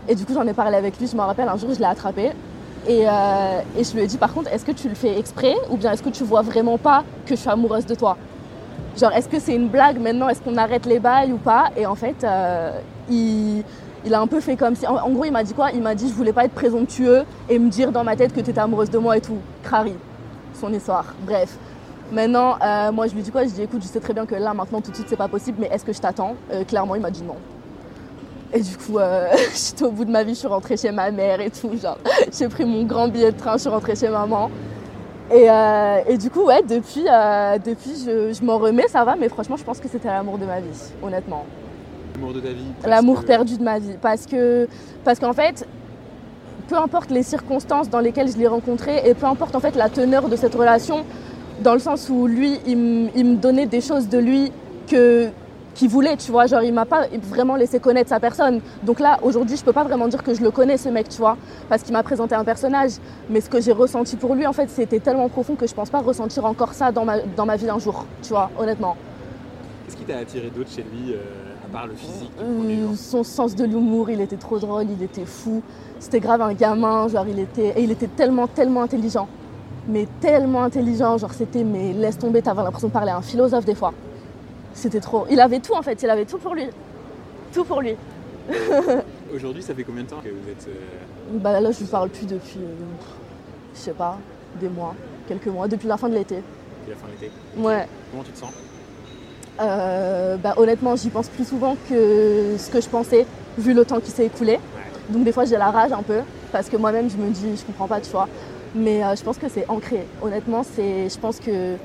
Et 0.07 0.15
du 0.15 0.25
coup, 0.25 0.33
j'en 0.33 0.45
ai 0.47 0.53
parlé 0.53 0.75
avec 0.75 0.99
lui. 0.99 1.07
Je 1.07 1.15
me 1.15 1.21
rappelle, 1.21 1.47
un 1.47 1.55
jour, 1.57 1.69
je 1.73 1.79
l'ai 1.79 1.85
attrapé. 1.85 2.31
Et, 2.87 3.01
et 3.03 3.83
je 3.83 3.93
lui 3.93 4.01
ai 4.01 4.07
dit, 4.07 4.17
par 4.17 4.33
contre, 4.33 4.51
est-ce 4.53 4.65
que 4.65 4.71
tu 4.71 4.89
le 4.89 4.95
fais 4.95 5.17
exprès 5.17 5.55
ou 5.69 5.77
bien 5.77 5.91
est-ce 5.91 6.03
que 6.03 6.09
tu 6.09 6.23
vois 6.23 6.41
vraiment 6.41 6.77
pas 6.77 7.03
que 7.25 7.35
je 7.35 7.39
suis 7.39 7.49
amoureuse 7.49 7.85
de 7.85 7.95
toi? 7.95 8.17
Genre, 8.97 9.11
est-ce 9.13 9.29
que 9.29 9.39
c'est 9.39 9.55
une 9.55 9.67
blague 9.67 9.99
maintenant? 9.99 10.29
Est-ce 10.29 10.41
qu'on 10.41 10.57
arrête 10.57 10.85
les 10.85 10.99
bails 10.99 11.31
ou 11.31 11.37
pas? 11.37 11.69
Et 11.77 11.85
en 11.85 11.95
fait, 11.95 12.23
euh, 12.23 12.71
il, 13.09 13.63
il 14.05 14.13
a 14.13 14.19
un 14.19 14.27
peu 14.27 14.39
fait 14.39 14.55
comme 14.55 14.75
si. 14.75 14.85
En, 14.87 15.09
gros, 15.11 15.25
il 15.25 15.31
m'a 15.31 15.43
dit 15.43 15.53
quoi? 15.53 15.71
Il 15.71 15.81
m'a 15.81 15.95
dit, 15.95 16.09
je 16.09 16.13
voulais 16.13 16.33
pas 16.33 16.45
être 16.45 16.53
présomptueux 16.53 17.23
et 17.49 17.59
me 17.59 17.69
dire 17.69 17.91
dans 17.91 18.03
ma 18.03 18.15
tête 18.15 18.33
que 18.33 18.41
tu 18.41 18.49
étais 18.49 18.59
amoureuse 18.59 18.89
de 18.89 18.97
moi 18.97 19.17
et 19.17 19.21
tout. 19.21 19.37
Crary, 19.63 19.93
son 20.53 20.73
histoire. 20.73 21.05
Bref. 21.25 21.57
Maintenant, 22.11 22.57
euh, 22.63 22.91
moi, 22.91 23.07
je 23.07 23.13
lui 23.13 23.21
dis 23.21 23.31
quoi? 23.31 23.43
Je 23.43 23.49
dis, 23.49 23.61
écoute, 23.61 23.81
je 23.83 23.87
sais 23.87 23.99
très 23.99 24.13
bien 24.13 24.25
que 24.25 24.35
là, 24.35 24.53
maintenant, 24.53 24.81
tout 24.81 24.89
de 24.89 24.95
suite, 24.95 25.07
c'est 25.09 25.15
pas 25.15 25.27
possible, 25.27 25.57
mais 25.61 25.67
est-ce 25.71 25.85
que 25.85 25.93
je 25.93 25.99
t'attends? 25.99 26.35
Euh, 26.51 26.63
Clairement, 26.63 26.95
il 26.95 27.01
m'a 27.01 27.11
dit 27.11 27.23
non. 27.23 27.35
Et 28.51 28.61
du 28.61 28.75
coup, 28.77 28.97
j'étais 29.53 29.83
au 29.83 29.91
bout 29.91 30.05
de 30.05 30.11
ma 30.11 30.23
vie, 30.23 30.33
je 30.33 30.39
suis 30.39 30.47
rentrée 30.47 30.75
chez 30.75 30.91
ma 30.91 31.11
mère 31.11 31.39
et 31.39 31.51
tout. 31.51 31.71
Genre, 31.81 31.99
j'ai 32.37 32.49
pris 32.49 32.65
mon 32.65 32.83
grand 32.83 33.07
billet 33.07 33.31
de 33.31 33.37
train, 33.37 33.53
je 33.53 33.59
suis 33.59 33.69
rentrée 33.69 33.95
chez 33.95 34.09
maman. 34.09 34.49
Et, 35.31 35.49
euh, 35.49 35.97
et 36.07 36.17
du 36.17 36.29
coup, 36.29 36.43
ouais, 36.45 36.63
depuis, 36.67 37.05
euh, 37.07 37.57
depuis 37.63 38.03
je, 38.05 38.33
je 38.33 38.43
m'en 38.43 38.57
remets, 38.57 38.87
ça 38.87 39.03
va, 39.03 39.15
mais 39.15 39.29
franchement, 39.29 39.57
je 39.57 39.63
pense 39.63 39.79
que 39.79 39.87
c'était 39.87 40.07
l'amour 40.07 40.37
de 40.39 40.45
ma 40.45 40.59
vie, 40.59 40.67
honnêtement. 41.03 41.45
L'amour 42.15 42.33
de 42.33 42.39
ta 42.39 42.49
vie 42.49 42.65
L'amour 42.85 43.21
que- 43.21 43.27
perdu 43.27 43.57
de 43.57 43.63
ma 43.63 43.77
vie. 43.79 43.95
Parce 44.01 44.25
que, 44.25 44.67
parce 45.03 45.19
qu'en 45.19 45.33
fait, 45.33 45.67
peu 46.67 46.75
importe 46.77 47.11
les 47.11 47.23
circonstances 47.23 47.89
dans 47.89 47.99
lesquelles 47.99 48.31
je 48.31 48.37
l'ai 48.37 48.47
rencontré 48.47 49.01
et 49.05 49.13
peu 49.13 49.25
importe 49.27 49.55
en 49.55 49.59
fait 49.59 49.75
la 49.75 49.89
teneur 49.89 50.29
de 50.29 50.35
cette 50.35 50.55
relation, 50.55 51.05
dans 51.61 51.73
le 51.73 51.79
sens 51.79 52.09
où 52.09 52.25
lui, 52.27 52.59
il 52.65 52.77
me 52.77 53.35
donnait 53.35 53.65
des 53.67 53.81
choses 53.81 54.07
de 54.09 54.17
lui 54.17 54.51
que 54.87 55.29
qu'il 55.79 55.87
voulait, 55.89 56.17
tu 56.17 56.29
vois, 56.31 56.45
genre 56.45 56.61
il 56.61 56.73
m'a 56.73 56.85
pas 56.85 57.07
vraiment 57.23 57.55
laissé 57.55 57.79
connaître 57.79 58.09
sa 58.09 58.19
personne. 58.19 58.59
Donc 58.83 58.99
là, 58.99 59.17
aujourd'hui, 59.23 59.55
je 59.55 59.63
peux 59.63 59.71
pas 59.71 59.85
vraiment 59.85 60.09
dire 60.09 60.21
que 60.23 60.33
je 60.33 60.41
le 60.41 60.51
connais 60.51 60.77
ce 60.77 60.89
mec, 60.89 61.07
tu 61.07 61.19
vois, 61.19 61.37
parce 61.69 61.83
qu'il 61.83 61.93
m'a 61.93 62.03
présenté 62.03 62.35
un 62.35 62.43
personnage, 62.43 62.91
mais 63.29 63.39
ce 63.39 63.49
que 63.49 63.61
j'ai 63.61 63.71
ressenti 63.71 64.17
pour 64.17 64.35
lui 64.35 64.45
en 64.45 64.51
fait, 64.51 64.69
c'était 64.69 64.99
tellement 64.99 65.29
profond 65.29 65.55
que 65.55 65.65
je 65.65 65.73
pense 65.73 65.89
pas 65.89 65.99
ressentir 65.99 66.43
encore 66.45 66.73
ça 66.73 66.91
dans 66.91 67.05
ma 67.05 67.19
dans 67.21 67.45
ma 67.45 67.55
vie 67.55 67.69
un 67.69 67.79
jour, 67.79 68.05
tu 68.21 68.29
vois, 68.29 68.51
honnêtement. 68.59 68.97
Qu'est-ce 69.85 69.95
qui 69.95 70.03
t'a 70.03 70.17
attiré 70.17 70.51
d'autre 70.53 70.69
chez 70.69 70.83
lui, 70.83 71.13
euh, 71.13 71.17
à 71.65 71.71
part 71.71 71.87
le 71.87 71.95
physique 71.95 72.31
Euh, 72.41 72.93
son 72.95 73.23
sens 73.23 73.55
de 73.55 73.63
l'humour, 73.63 74.09
il 74.09 74.19
était 74.19 74.35
trop 74.35 74.59
drôle, 74.59 74.85
il 74.97 75.01
était 75.01 75.25
fou. 75.25 75.61
C'était 75.99 76.19
grave 76.19 76.41
un 76.41 76.53
gamin, 76.53 77.07
genre 77.07 77.25
il 77.27 77.39
était, 77.39 77.69
et 77.77 77.83
il 77.83 77.91
était 77.91 78.07
tellement, 78.07 78.47
tellement 78.47 78.81
intelligent. 78.81 79.29
Mais 79.87 80.07
tellement 80.19 80.63
intelligent, 80.63 81.17
genre 81.17 81.33
c'était, 81.33 81.63
mais 81.63 81.93
laisse 81.93 82.17
tomber, 82.17 82.41
t'avais 82.41 82.63
l'impression 82.63 82.89
de 82.89 82.93
parler 82.93 83.11
à 83.11 83.17
un 83.17 83.21
philosophe 83.21 83.63
des 83.63 83.75
fois. 83.75 83.93
C'était 84.79 85.01
trop. 85.01 85.25
Il 85.29 85.41
avait 85.41 85.59
tout 85.59 85.73
en 85.73 85.81
fait, 85.81 86.01
il 86.03 86.09
avait 86.09 86.23
tout 86.23 86.37
pour 86.37 86.55
lui. 86.55 86.63
Tout 87.53 87.65
pour 87.65 87.81
lui. 87.81 87.95
Aujourd'hui, 89.35 89.61
ça 89.61 89.75
fait 89.75 89.83
combien 89.83 90.03
de 90.03 90.07
temps 90.07 90.21
que 90.23 90.29
vous 90.29 90.49
êtes. 90.49 90.67
euh, 90.69 91.37
Bah 91.37 91.59
là, 91.59 91.69
je 91.71 91.79
lui 91.79 91.85
parle 91.85 92.07
plus 92.09 92.25
depuis, 92.25 92.59
euh, 92.59 92.75
je 93.75 93.79
sais 93.79 93.91
pas, 93.91 94.17
des 94.61 94.69
mois, 94.69 94.95
quelques 95.27 95.47
mois, 95.47 95.67
depuis 95.67 95.89
la 95.89 95.97
fin 95.97 96.07
de 96.07 96.13
l'été. 96.15 96.35
depuis 96.37 96.91
la 96.91 96.95
fin 96.95 97.07
de 97.07 97.11
l'été 97.11 97.31
Ouais. 97.57 97.87
Comment 98.09 98.23
tu 98.23 98.31
te 98.31 98.37
sens? 98.39 98.51
Euh, 99.59 100.37
bah, 100.37 100.53
honnêtement, 100.55 100.95
j'y 100.95 101.09
pense 101.09 101.27
plus 101.27 101.45
souvent 101.45 101.75
que 101.89 102.55
ce 102.57 102.69
que 102.69 102.79
je 102.79 102.87
pensais, 102.87 103.25
vu 103.57 103.73
le 103.73 103.83
temps 103.83 103.99
qui 103.99 104.11
s'est 104.11 104.27
écoulé. 104.27 104.53
Ouais. 104.53 104.59
Donc 105.09 105.25
des 105.25 105.33
fois, 105.33 105.43
j'ai 105.43 105.57
la 105.57 105.71
rage 105.71 105.91
un 105.91 106.03
peu, 106.03 106.19
parce 106.53 106.69
que 106.69 106.77
moi-même, 106.77 107.09
je 107.09 107.17
me 107.17 107.29
dis, 107.31 107.57
je 107.57 107.65
comprends 107.65 107.87
pas, 107.87 107.99
tu 107.99 108.09
vois. 108.11 108.29
Mais 108.73 109.01
je 109.17 109.23
pense 109.23 109.37
que 109.37 109.49
c'est 109.49 109.65
ancré. 109.69 110.05
Honnêtement, 110.21 110.63
c'est, 110.63 111.09
je 111.09 111.19
pense 111.19 111.39
que 111.41 111.75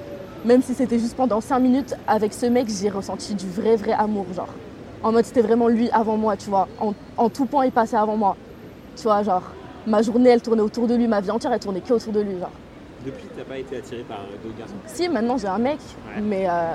même 0.45 0.63
si 0.63 0.75
c'était 0.75 0.99
juste 0.99 1.17
pendant 1.17 1.41
5 1.41 1.59
minutes, 1.59 1.95
avec 2.07 2.33
ce 2.33 2.47
mec, 2.47 2.69
j'ai 2.69 2.91
ressenti 2.91 3.35
du 3.35 3.49
vrai, 3.49 3.77
vrai 3.77 3.93
amour, 3.93 4.27
genre. 4.35 4.49
En 5.03 5.13
mode, 5.13 5.25
c'était 5.25 5.43
vraiment 5.43 5.69
lui 5.69 5.91
avant 5.91 6.17
moi, 6.17 6.37
tu 6.37 6.49
vois. 6.51 6.69
En, 6.81 6.93
en 7.17 7.29
tout 7.29 7.47
point, 7.47 7.67
il 7.67 7.73
passait 7.73 7.97
avant 7.97 8.17
moi. 8.17 8.37
Tu 8.97 9.03
vois, 9.05 9.23
genre, 9.23 9.43
ma 9.87 10.03
journée, 10.03 10.31
elle 10.31 10.41
tournait 10.43 10.63
autour 10.63 10.87
de 10.87 10.95
lui, 10.95 11.07
ma 11.09 11.21
vie 11.21 11.31
entière, 11.31 11.53
elle 11.53 11.61
tournait 11.61 11.81
que 11.81 11.93
autour 11.93 12.13
de 12.13 12.21
lui, 12.21 12.39
genre. 12.39 12.51
Depuis, 13.05 13.27
t'as 13.37 13.45
pas 13.45 13.59
été 13.59 13.77
attiré 13.77 14.03
par 14.09 14.21
euh, 14.21 14.37
d'autres 14.43 14.57
garçons? 14.59 14.75
Si, 14.87 15.09
maintenant 15.11 15.37
j'ai 15.37 15.47
un 15.49 15.59
mec, 15.59 15.79
Ouais. 16.17 16.23
mais, 16.23 16.47
euh, 16.49 16.73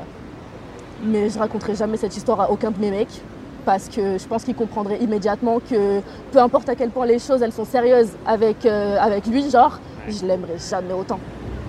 mais 1.04 1.30
je 1.30 1.40
raconterai 1.40 1.76
jamais 1.76 1.98
cette 1.98 2.16
histoire 2.16 2.40
à 2.42 2.52
aucun 2.52 2.70
de 2.72 2.80
mes 2.80 2.92
mecs. 2.92 3.22
Parce 3.66 3.88
que 3.90 4.18
je 4.18 4.26
pense 4.28 4.44
qu'il 4.46 4.56
comprendrait 4.56 4.98
immédiatement 5.00 5.60
que 5.60 6.00
peu 6.32 6.40
importe 6.40 6.70
à 6.70 6.76
quel 6.76 6.90
point 6.92 7.06
les 7.06 7.20
choses 7.20 7.42
elles 7.42 7.52
sont 7.52 7.66
sérieuses 7.66 8.12
avec, 8.26 8.66
euh, 8.66 8.98
avec 9.00 9.26
lui, 9.28 9.50
genre, 9.50 9.80
Ouais. 10.08 10.14
je 10.14 10.26
l'aimerais 10.26 10.58
jamais 10.58 10.94
autant. 10.94 11.20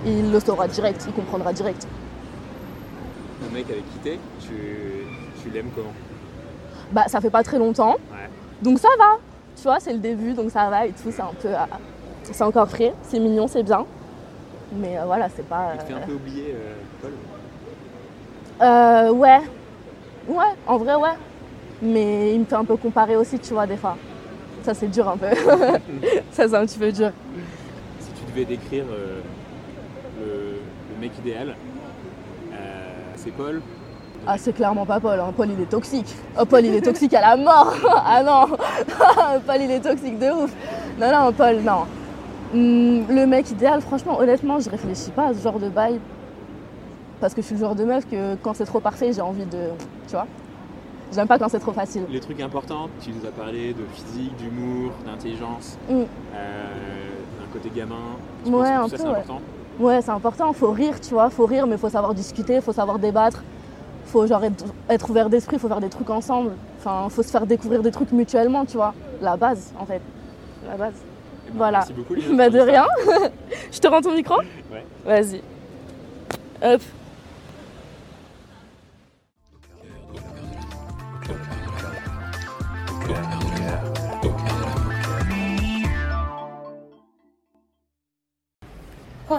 Il 0.05 0.31
le 0.31 0.39
saura 0.39 0.67
direct, 0.67 1.03
il 1.07 1.13
comprendra 1.13 1.53
direct. 1.53 1.87
Le 3.43 3.49
mec 3.53 3.65
avec 3.69 3.83
qui 3.91 3.97
t'es, 4.03 4.19
tu, 4.39 4.53
tu 5.43 5.49
l'aimes 5.49 5.69
comment? 5.75 5.93
Bah 6.91 7.03
ça 7.07 7.21
fait 7.21 7.29
pas 7.29 7.43
très 7.43 7.57
longtemps, 7.57 7.93
Ouais. 8.11 8.29
donc 8.61 8.79
ça 8.79 8.89
va. 8.97 9.17
Tu 9.55 9.63
vois, 9.63 9.79
c'est 9.79 9.93
le 9.93 9.99
début, 9.99 10.33
donc 10.33 10.49
ça 10.51 10.69
va 10.69 10.85
et 10.87 10.91
tout, 10.91 11.11
c'est 11.11 11.21
un 11.21 11.31
peu. 11.39 11.49
euh, 11.49 11.57
c'est 12.23 12.43
encore 12.43 12.67
frais, 12.69 12.93
c'est 13.03 13.19
mignon, 13.19 13.47
c'est 13.47 13.63
bien. 13.63 13.85
Mais 14.73 14.97
euh, 14.97 15.03
voilà, 15.05 15.27
c'est 15.29 15.45
pas. 15.47 15.71
Il 15.75 15.79
te 15.81 15.83
fait 15.85 15.93
un 15.93 15.99
peu 15.99 16.13
oublier 16.13 16.55
euh, 16.55 16.73
Paul? 17.01 17.11
Euh, 18.61 19.11
ouais. 19.11 19.41
Ouais, 20.27 20.53
en 20.67 20.77
vrai, 20.77 20.95
ouais. 20.95 21.09
Mais 21.81 22.33
il 22.33 22.41
me 22.41 22.45
fait 22.45 22.55
un 22.55 22.63
peu 22.65 22.77
comparer 22.77 23.15
aussi, 23.17 23.39
tu 23.39 23.53
vois, 23.53 23.65
des 23.67 23.75
fois. 23.77 23.97
Ça, 24.63 24.73
c'est 24.73 24.87
dur 24.87 25.09
un 25.09 25.17
peu. 25.17 25.27
ça, 26.31 26.47
c'est 26.47 26.55
un 26.55 26.65
petit 26.65 26.77
peu 26.79 26.91
dur. 26.91 27.11
Si 27.99 28.11
tu 28.11 28.31
devais 28.31 28.45
décrire 28.45 28.85
euh, 28.91 29.19
le, 30.25 30.59
le 30.95 30.99
mec 31.01 31.11
idéal, 31.19 31.55
euh, 32.53 32.55
c'est 33.15 33.31
Paul. 33.31 33.61
Ah, 34.27 34.37
c'est 34.37 34.53
clairement 34.53 34.85
pas 34.85 34.99
Paul. 34.99 35.19
hein. 35.19 35.33
Paul, 35.35 35.49
il 35.49 35.59
est 35.61 35.65
toxique. 35.69 36.15
Oh, 36.39 36.45
Paul, 36.45 36.63
il 36.63 36.75
est 36.75 36.81
toxique 36.81 37.13
à 37.15 37.21
la 37.21 37.35
mort. 37.37 37.73
ah 38.05 38.21
non. 38.23 38.55
Paul, 39.47 39.55
il 39.61 39.71
est 39.71 39.79
toxique 39.79 40.19
de 40.19 40.29
ouf. 40.31 40.53
Non, 40.99 41.11
non, 41.11 41.31
Paul, 41.33 41.57
non. 41.61 41.85
Hum, 42.53 43.05
le 43.09 43.25
mec 43.25 43.49
idéal, 43.49 43.81
franchement, 43.81 44.19
honnêtement, 44.19 44.59
je 44.59 44.69
réfléchis 44.69 45.09
pas 45.11 45.27
à 45.29 45.33
ce 45.33 45.41
genre 45.41 45.59
de 45.59 45.69
bail. 45.69 45.99
Parce 47.19 47.33
que 47.33 47.41
je 47.41 47.47
suis 47.47 47.55
le 47.55 47.61
genre 47.61 47.75
de 47.75 47.83
meuf 47.83 48.07
que 48.09 48.35
quand 48.35 48.53
c'est 48.55 48.65
trop 48.65 48.79
parfait, 48.79 49.11
j'ai 49.13 49.21
envie 49.21 49.45
de. 49.45 49.69
Tu 50.07 50.11
vois 50.13 50.27
J'aime 51.13 51.27
pas 51.27 51.37
quand 51.37 51.49
c'est 51.49 51.59
trop 51.59 51.73
facile. 51.73 52.03
Les 52.09 52.19
trucs 52.21 52.39
importants, 52.41 52.87
tu 53.01 53.09
nous 53.11 53.25
as 53.27 53.31
parlé 53.31 53.73
de 53.73 53.83
physique, 53.93 54.35
d'humour, 54.37 54.91
d'intelligence, 55.05 55.77
Mm. 55.89 55.93
euh, 55.93 56.05
d'un 57.39 57.47
côté 57.51 57.69
gamin. 57.75 57.95
Tu 58.45 58.51
Ouais, 58.51 58.63
que 58.63 58.69
un 58.69 58.83
tout 58.83 58.89
ça 58.89 58.95
peu, 58.97 58.97
c'est 58.97 59.03
ouais. 59.09 59.15
important? 59.15 59.41
Ouais, 59.79 60.01
c'est 60.01 60.11
important, 60.11 60.53
faut 60.53 60.71
rire, 60.71 60.99
tu 60.99 61.13
vois, 61.13 61.29
faut 61.29 61.45
rire, 61.45 61.65
mais 61.65 61.77
faut 61.77 61.89
savoir 61.89 62.13
discuter, 62.13 62.61
faut 62.61 62.73
savoir 62.73 62.99
débattre, 62.99 63.41
faut 64.05 64.27
genre 64.27 64.43
être, 64.43 64.65
être 64.89 65.09
ouvert 65.09 65.29
d'esprit, 65.29 65.57
faut 65.57 65.67
faire 65.67 65.79
des 65.79 65.89
trucs 65.89 66.09
ensemble. 66.09 66.51
Enfin, 66.79 67.07
faut 67.09 67.23
se 67.23 67.29
faire 67.29 67.45
découvrir 67.45 67.81
des 67.81 67.91
trucs 67.91 68.11
mutuellement, 68.11 68.65
tu 68.65 68.77
vois. 68.77 68.93
La 69.21 69.37
base, 69.37 69.71
en 69.79 69.85
fait. 69.85 70.01
La 70.67 70.75
base. 70.75 70.93
Eh 71.47 71.51
ben, 71.51 71.57
Voilà. 71.57 71.77
Merci 71.79 71.93
beaucoup, 71.93 72.13
Lina, 72.13 72.35
Bah 72.35 72.49
de 72.49 72.59
rien. 72.59 72.85
Je 73.71 73.79
te 73.79 73.87
rends 73.87 74.01
ton 74.01 74.13
micro? 74.13 74.37
Ouais. 74.71 74.85
Vas-y. 75.05 75.41
Hop. 76.63 76.81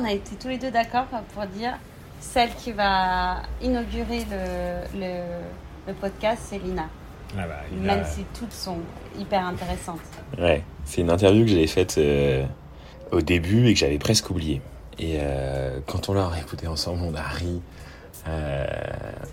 On 0.03 0.05
a 0.05 0.13
été 0.13 0.35
tous 0.35 0.49
les 0.49 0.59
deux 0.59 0.73
d'accord 0.73 1.05
pour 1.33 1.47
dire 1.47 1.75
celle 2.19 2.53
qui 2.57 2.73
va 2.73 3.43
inaugurer 3.63 4.25
le, 4.29 4.99
le, 4.99 5.23
le 5.87 5.95
podcast, 5.95 6.43
c'est 6.47 6.59
Lina. 6.59 6.89
Ah 7.39 7.47
bah, 7.47 7.55
Même 7.73 8.03
si 8.05 8.25
toutes 8.37 8.53
sont 8.53 8.79
hyper 9.17 9.47
intéressantes. 9.47 10.01
Ouais, 10.37 10.65
c'est 10.85 11.03
une 11.03 11.11
interview 11.11 11.45
que 11.45 11.51
j'avais 11.53 11.69
faite 11.69 11.99
euh, 11.99 12.45
au 13.13 13.21
début 13.21 13.69
et 13.69 13.75
que 13.75 13.79
j'avais 13.79 13.99
presque 13.99 14.29
oubliée. 14.31 14.61
Et 14.99 15.19
euh, 15.21 15.79
quand 15.87 16.09
on 16.09 16.15
l'a 16.15 16.27
réécouté 16.29 16.67
ensemble, 16.67 17.03
on 17.05 17.15
a 17.15 17.23
ri, 17.23 17.63
euh, 18.27 18.67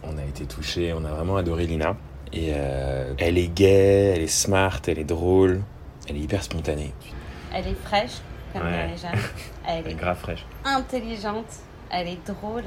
on 0.04 0.20
a 0.20 0.24
été 0.24 0.46
touchés, 0.46 0.94
on 0.94 1.04
a 1.04 1.10
vraiment 1.10 1.38
adoré 1.38 1.66
Lina. 1.66 1.96
Et 2.32 2.52
euh, 2.54 3.12
elle 3.18 3.40
est 3.40 3.48
gaie, 3.48 4.14
elle 4.16 4.22
est 4.22 4.28
smart, 4.28 4.82
elle 4.88 5.00
est 5.00 5.04
drôle, 5.04 5.62
elle 6.08 6.16
est 6.18 6.22
hyper 6.22 6.44
spontanée. 6.44 6.94
Elle 7.56 7.66
est 7.68 7.82
fraîche, 7.84 8.22
comme 8.54 8.64
Ouais. 8.64 8.88
dirait 8.88 8.98
Jeanne. 8.98 9.20
Elle 9.68 9.88
est 9.88 9.94
grave 9.96 10.18
fraîche. 10.18 10.46
intelligente, 10.66 11.46
elle 11.92 12.08
est 12.08 12.28
drôle, 12.28 12.64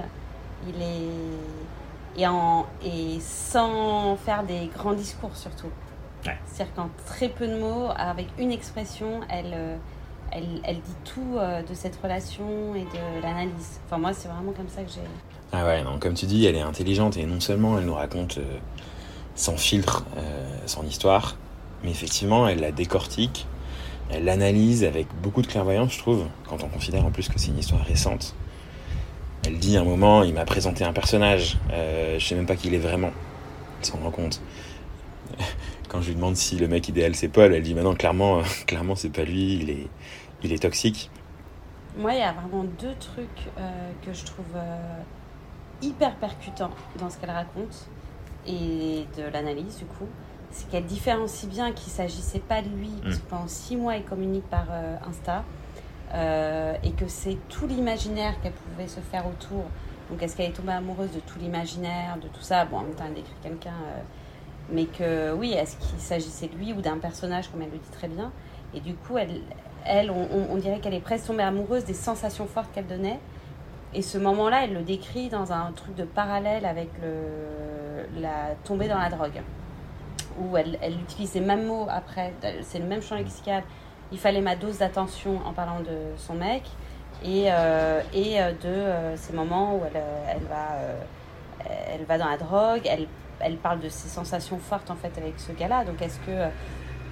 il 0.68 0.80
est 0.82 2.20
et, 2.20 2.26
en, 2.26 2.66
et 2.84 3.18
sans 3.20 4.16
faire 4.16 4.42
des 4.42 4.70
grands 4.76 4.92
discours 4.92 5.34
surtout. 5.34 5.70
Ouais. 6.26 6.36
C'est-à-dire 6.46 6.74
qu'en 6.74 6.90
très 7.06 7.28
peu 7.28 7.48
de 7.48 7.58
mots, 7.58 7.88
avec 7.96 8.26
une 8.38 8.52
expression, 8.52 9.20
elle, 9.28 9.52
euh, 9.54 9.76
elle, 10.30 10.60
elle 10.64 10.76
dit 10.76 10.94
tout 11.04 11.36
euh, 11.36 11.62
de 11.62 11.74
cette 11.74 11.96
relation 12.02 12.74
et 12.74 12.82
de 12.82 13.22
l'analyse. 13.22 13.80
Enfin 13.86 13.98
moi 13.98 14.12
c'est 14.12 14.28
vraiment 14.28 14.52
comme 14.52 14.68
ça 14.68 14.82
que 14.82 14.90
j'ai... 14.90 15.00
Ah 15.54 15.64
ouais, 15.66 15.82
non, 15.82 15.98
comme 15.98 16.14
tu 16.14 16.26
dis, 16.26 16.46
elle 16.46 16.56
est 16.56 16.62
intelligente 16.62 17.16
et 17.16 17.26
non 17.26 17.40
seulement 17.40 17.78
elle 17.78 17.84
nous 17.84 17.94
raconte 17.94 18.38
euh, 18.38 18.58
sans 19.34 19.56
filtre 19.56 20.04
euh, 20.16 20.58
son 20.66 20.84
histoire, 20.86 21.36
mais 21.82 21.90
effectivement 21.90 22.46
elle 22.46 22.60
la 22.60 22.72
décortique, 22.72 23.46
l'analyse 24.20 24.84
avec 24.84 25.06
beaucoup 25.22 25.42
de 25.42 25.46
clairvoyance, 25.46 25.94
je 25.94 25.98
trouve, 25.98 26.26
quand 26.48 26.62
on 26.62 26.68
considère 26.68 27.04
en 27.04 27.10
plus 27.10 27.28
que 27.28 27.38
c'est 27.38 27.48
une 27.48 27.58
histoire 27.58 27.84
récente. 27.84 28.34
Elle 29.46 29.58
dit 29.58 29.76
à 29.76 29.80
un 29.80 29.84
moment, 29.84 30.22
il 30.22 30.34
m'a 30.34 30.44
présenté 30.44 30.84
un 30.84 30.92
personnage, 30.92 31.58
euh, 31.72 32.18
je 32.18 32.24
sais 32.26 32.34
même 32.34 32.46
pas 32.46 32.56
qui 32.56 32.68
il 32.68 32.74
est 32.74 32.78
vraiment, 32.78 33.10
elle 33.80 33.86
s'en 33.86 33.98
rend 33.98 34.10
compte. 34.10 34.40
Quand 35.88 36.00
je 36.00 36.08
lui 36.08 36.14
demande 36.14 36.36
si 36.36 36.56
le 36.56 36.68
mec 36.68 36.88
idéal 36.88 37.14
c'est 37.14 37.28
Paul, 37.28 37.52
elle 37.52 37.62
dit 37.62 37.74
maintenant 37.74 37.94
clairement, 37.94 38.38
euh, 38.38 38.42
clairement 38.66 38.94
c'est 38.94 39.10
pas 39.10 39.24
lui, 39.24 39.54
il 39.54 39.70
est, 39.70 39.88
il 40.42 40.52
est 40.52 40.62
toxique. 40.62 41.10
Moi 41.96 42.14
il 42.14 42.20
y 42.20 42.22
a 42.22 42.32
vraiment 42.32 42.64
deux 42.64 42.94
trucs 42.98 43.28
euh, 43.58 43.90
que 44.04 44.12
je 44.12 44.24
trouve 44.24 44.46
euh, 44.56 45.00
hyper 45.82 46.14
percutants 46.16 46.70
dans 46.98 47.10
ce 47.10 47.18
qu'elle 47.18 47.30
raconte 47.30 47.88
et 48.46 49.06
de 49.16 49.22
l'analyse 49.32 49.78
du 49.78 49.84
coup. 49.84 50.08
C'est 50.52 50.68
qu'elle 50.70 50.84
différencie 50.86 51.48
bien 51.50 51.72
qu'il 51.72 51.90
s'agissait 51.90 52.38
pas 52.40 52.62
de 52.62 52.68
lui, 52.68 52.90
parce 53.02 53.16
que 53.16 53.22
pendant 53.28 53.48
six 53.48 53.76
mois 53.76 53.96
il 53.96 54.04
communique 54.04 54.48
par 54.48 54.66
euh, 54.70 54.96
Insta. 55.08 55.42
Euh, 56.14 56.74
et 56.84 56.90
que 56.90 57.08
c'est 57.08 57.38
tout 57.48 57.66
l'imaginaire 57.66 58.34
qu'elle 58.42 58.52
pouvait 58.52 58.86
se 58.86 59.00
faire 59.00 59.26
autour. 59.26 59.64
Donc 60.10 60.22
est-ce 60.22 60.36
qu'elle 60.36 60.50
est 60.50 60.54
tombée 60.54 60.72
amoureuse 60.72 61.10
de 61.10 61.20
tout 61.20 61.38
l'imaginaire, 61.38 62.18
de 62.22 62.28
tout 62.28 62.42
ça? 62.42 62.66
Bon, 62.66 62.78
en 62.78 62.82
même 62.82 62.94
temps, 62.94 63.04
elle 63.08 63.14
décrit 63.14 63.32
quelqu'un, 63.42 63.70
euh, 63.70 64.00
mais 64.70 64.84
que 64.84 65.32
oui, 65.32 65.52
est-ce 65.52 65.76
qu'il 65.78 65.98
s'agissait 65.98 66.48
de 66.48 66.56
lui 66.56 66.74
ou 66.74 66.82
d'un 66.82 66.98
personnage, 66.98 67.48
comme 67.50 67.62
elle 67.62 67.70
le 67.70 67.78
dit 67.78 67.90
très 67.90 68.08
bien? 68.08 68.30
Et 68.74 68.80
du 68.80 68.92
coup, 68.94 69.16
elle, 69.16 69.40
elle 69.86 70.10
on, 70.10 70.20
on- 70.30 70.48
on 70.50 70.56
dirait 70.56 70.80
qu'elle 70.80 70.92
est 70.92 71.00
presque 71.00 71.28
tombée 71.28 71.44
amoureuse 71.44 71.86
des 71.86 71.94
sensations 71.94 72.46
fortes 72.46 72.70
qu'elle 72.74 72.86
donnait. 72.86 73.18
Et 73.94 74.02
ce 74.02 74.18
moment-là, 74.18 74.64
elle 74.64 74.74
le 74.74 74.82
décrit 74.82 75.30
dans 75.30 75.50
un 75.54 75.72
truc 75.72 75.94
de 75.94 76.04
parallèle 76.04 76.66
avec 76.66 76.90
le, 77.02 78.20
la 78.20 78.54
tombée 78.64 78.88
dans 78.88 78.98
la 78.98 79.08
drogue, 79.08 79.40
où 80.40 80.56
elle, 80.56 80.78
utilise 81.00 81.34
les 81.34 81.40
mêmes 81.40 81.66
mots 81.66 81.86
après, 81.90 82.32
c'est 82.62 82.78
le 82.78 82.86
même 82.86 83.02
champ 83.02 83.16
lexical 83.16 83.62
il 84.12 84.18
fallait 84.18 84.42
ma 84.42 84.54
dose 84.54 84.78
d'attention 84.78 85.40
en 85.46 85.52
parlant 85.52 85.80
de 85.80 86.16
son 86.18 86.34
mec 86.34 86.62
et, 87.24 87.46
euh, 87.46 88.02
et 88.12 88.40
euh, 88.40 88.52
de 88.52 88.68
euh, 88.68 89.16
ces 89.16 89.32
moments 89.32 89.76
où 89.76 89.80
elle, 89.86 90.02
elle, 90.28 90.44
va, 90.44 91.70
elle 91.88 92.04
va 92.04 92.18
dans 92.18 92.28
la 92.28 92.36
drogue, 92.36 92.82
elle, 92.84 93.08
elle 93.40 93.56
parle 93.56 93.80
de 93.80 93.88
ses 93.88 94.08
sensations 94.08 94.58
fortes 94.58 94.90
en 94.90 94.96
fait 94.96 95.16
avec 95.16 95.40
ce 95.40 95.52
gars-là. 95.52 95.84
Donc 95.84 96.00
est-ce 96.02 96.18
que 96.20 96.50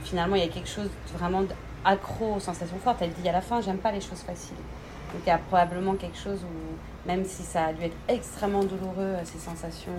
finalement 0.04 0.36
il 0.36 0.42
y 0.42 0.46
a 0.46 0.48
quelque 0.48 0.68
chose 0.68 0.90
vraiment 1.14 1.42
accro 1.84 2.34
aux 2.34 2.40
sensations 2.40 2.78
fortes? 2.78 2.98
Elle 3.00 3.12
dit 3.12 3.28
à 3.28 3.32
la 3.32 3.40
fin 3.40 3.60
j'aime 3.62 3.78
pas 3.78 3.92
les 3.92 4.02
choses 4.02 4.20
faciles. 4.20 4.56
Donc 5.12 5.22
il 5.24 5.28
y 5.28 5.32
a 5.32 5.38
probablement 5.38 5.94
quelque 5.94 6.18
chose 6.18 6.44
où 6.44 7.08
même 7.08 7.24
si 7.24 7.42
ça 7.42 7.66
a 7.66 7.72
dû 7.72 7.84
être 7.84 7.96
extrêmement 8.08 8.62
douloureux 8.62 9.16
ces 9.24 9.38
sensations 9.38 9.92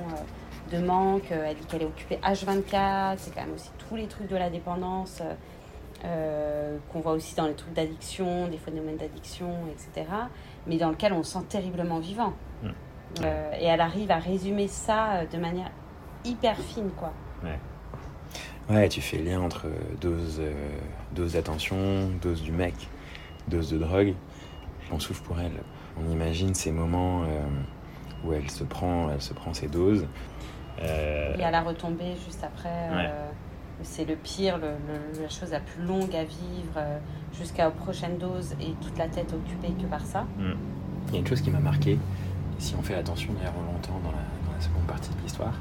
de 0.72 0.80
manque, 0.80 1.32
euh, 1.32 1.46
elle 1.48 1.56
dit 1.56 1.66
qu'elle 1.66 1.84
est 1.84 1.86
occupée 1.86 2.20
H24, 2.24 3.16
c'est 3.18 3.34
quand 3.34 3.42
même 3.42 3.54
aussi 3.54 3.70
tous 3.78 3.96
les 3.96 4.08
trucs 4.08 4.28
de 4.28 4.36
la 4.38 4.50
dépendance. 4.50 5.22
euh, 5.22 5.34
euh, 6.04 6.78
qu'on 6.92 7.00
voit 7.00 7.12
aussi 7.12 7.36
dans 7.36 7.46
les 7.46 7.54
trucs 7.54 7.74
d'addiction, 7.74 8.48
des 8.48 8.58
phénomènes 8.58 8.98
d'addiction, 8.98 9.54
etc. 9.68 10.08
Mais 10.66 10.78
dans 10.78 10.90
lequel 10.90 11.14
on 11.14 11.22
se 11.22 11.34
sent 11.34 11.46
terriblement 11.48 12.00
vivant. 12.00 12.34
Mm. 12.64 12.70
Euh, 13.24 13.52
et 13.60 13.66
elle 13.66 13.82
arrive 13.82 14.10
à 14.10 14.18
résumer 14.18 14.68
ça 14.68 15.26
de 15.32 15.38
manière 15.38 15.70
hyper 16.26 16.58
fine, 16.58 16.90
quoi. 16.98 17.12
Ouais, 18.70 18.88
tu 18.88 19.02
fais 19.02 19.18
le 19.18 19.26
lien 19.26 19.42
entre 19.42 19.68
dose, 20.00 20.40
euh, 20.40 20.54
dose 21.14 21.34
d'attention, 21.34 22.10
dose 22.22 22.42
du 22.42 22.52
mec, 22.52 22.74
dose 23.48 23.70
de 23.70 23.78
drogue. 23.78 24.14
On 24.92 25.00
souffre 25.00 25.24
pour 25.24 25.40
elle. 25.40 25.52
On 26.00 26.10
imagine 26.10 26.54
ces 26.54 26.72
moments 26.72 27.24
euh, 27.24 27.44
où 28.24 28.34
elle 28.34 28.50
se 28.50 28.64
prend, 28.64 29.10
elle 29.12 29.22
se 29.22 29.34
prend 29.34 29.54
ses 29.54 29.68
doses. 29.68 30.08
Euh, 30.82 31.36
Et 31.38 31.44
à 31.44 31.52
la 31.52 31.62
retombée 31.62 32.16
juste 32.26 32.44
après, 32.44 32.70
euh, 33.06 33.30
c'est 33.84 34.06
le 34.06 34.16
pire, 34.16 34.58
le- 34.58 34.68
le- 35.18 35.22
la 35.24 35.30
chose 35.30 35.52
la 35.52 35.60
plus 35.60 35.84
longue 35.84 36.16
à 36.16 36.24
vivre, 36.24 36.74
euh, 36.78 36.98
jusqu'à 37.38 37.68
aux 37.68 37.72
prochaines 37.72 38.18
doses 38.18 38.54
et 38.62 38.74
toute 38.82 38.98
la 38.98 39.08
tête 39.08 39.34
occupée 39.34 39.74
que 39.82 39.88
par 39.88 40.06
ça. 40.06 40.26
Il 41.08 41.14
y 41.14 41.18
a 41.18 41.20
une 41.20 41.28
chose 41.28 41.42
qui 41.42 41.50
m'a 41.52 41.60
marqué, 41.60 41.98
si 42.60 42.76
on 42.78 42.82
fait 42.82 42.96
attention 42.96 43.34
d'ailleurs 43.34 43.54
on 43.60 43.72
l'entend 43.74 44.00
dans 44.04 44.12
la, 44.12 44.18
dans 44.48 44.54
la 44.56 44.62
seconde 44.62 44.84
partie 44.88 45.10
de 45.14 45.22
l'histoire, 45.24 45.54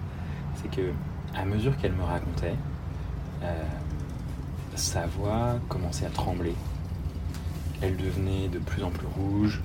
c'est 0.57 0.71
que 0.71 0.91
à 1.35 1.45
mesure 1.45 1.77
qu'elle 1.79 1.93
me 1.93 2.03
racontait, 2.05 2.55
euh, 3.43 3.63
sa 4.75 5.07
voix 5.07 5.55
commençait 5.69 6.07
à 6.07 6.11
trembler. 6.11 6.55
Elle 7.83 7.97
devenait 7.97 8.49
de 8.49 8.59
plus 8.59 8.83
en 8.83 8.91
plus 8.91 9.07
rouge. 9.07 9.63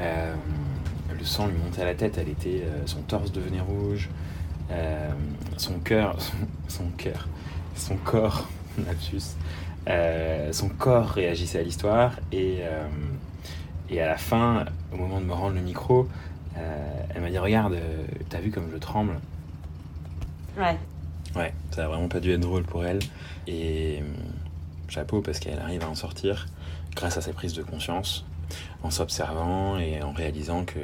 euh, 0.00 0.34
le 1.16 1.24
sang 1.24 1.46
lui 1.46 1.56
montait 1.56 1.82
à 1.82 1.84
la 1.84 1.94
tête. 1.94 2.18
Elle 2.18 2.28
était, 2.28 2.62
euh, 2.64 2.82
son 2.86 3.00
torse 3.02 3.30
devenait 3.30 3.60
rouge. 3.60 4.10
Euh, 4.70 5.10
son 5.56 5.78
cœur, 5.80 6.20
son, 6.20 6.32
son 6.68 6.90
cœur, 6.96 7.28
son 7.76 7.96
corps, 7.96 8.48
lapsus, 8.86 9.36
euh, 9.88 10.52
son 10.52 10.68
corps 10.68 11.08
réagissait 11.08 11.58
à 11.58 11.62
l'histoire 11.62 12.12
et 12.32 12.58
euh, 12.62 12.86
et 13.90 14.00
à 14.00 14.06
la 14.06 14.16
fin, 14.16 14.64
au 14.92 14.96
moment 14.96 15.20
de 15.20 15.26
me 15.26 15.34
rendre 15.34 15.56
le 15.56 15.60
micro, 15.60 16.08
elle 16.56 17.20
m'a 17.20 17.28
dit 17.28 17.36
Regarde, 17.38 17.76
t'as 18.30 18.40
vu 18.40 18.50
comme 18.50 18.70
je 18.72 18.78
tremble? 18.78 19.20
Ouais, 20.56 20.78
Ouais, 21.36 21.52
ça 21.72 21.84
a 21.84 21.88
vraiment 21.88 22.08
pas 22.08 22.20
dû 22.20 22.32
être 22.32 22.40
drôle 22.40 22.62
pour 22.62 22.84
elle. 22.84 23.00
Et 23.46 24.02
chapeau 24.88 25.20
parce 25.20 25.40
qu'elle 25.40 25.58
arrive 25.58 25.82
à 25.82 25.88
en 25.88 25.94
sortir 25.94 26.46
grâce 26.94 27.16
à 27.16 27.20
ses 27.20 27.32
prises 27.32 27.54
de 27.54 27.62
conscience, 27.62 28.24
en 28.82 28.90
s'observant 28.90 29.78
et 29.78 30.02
en 30.02 30.12
réalisant 30.12 30.64
que, 30.64 30.78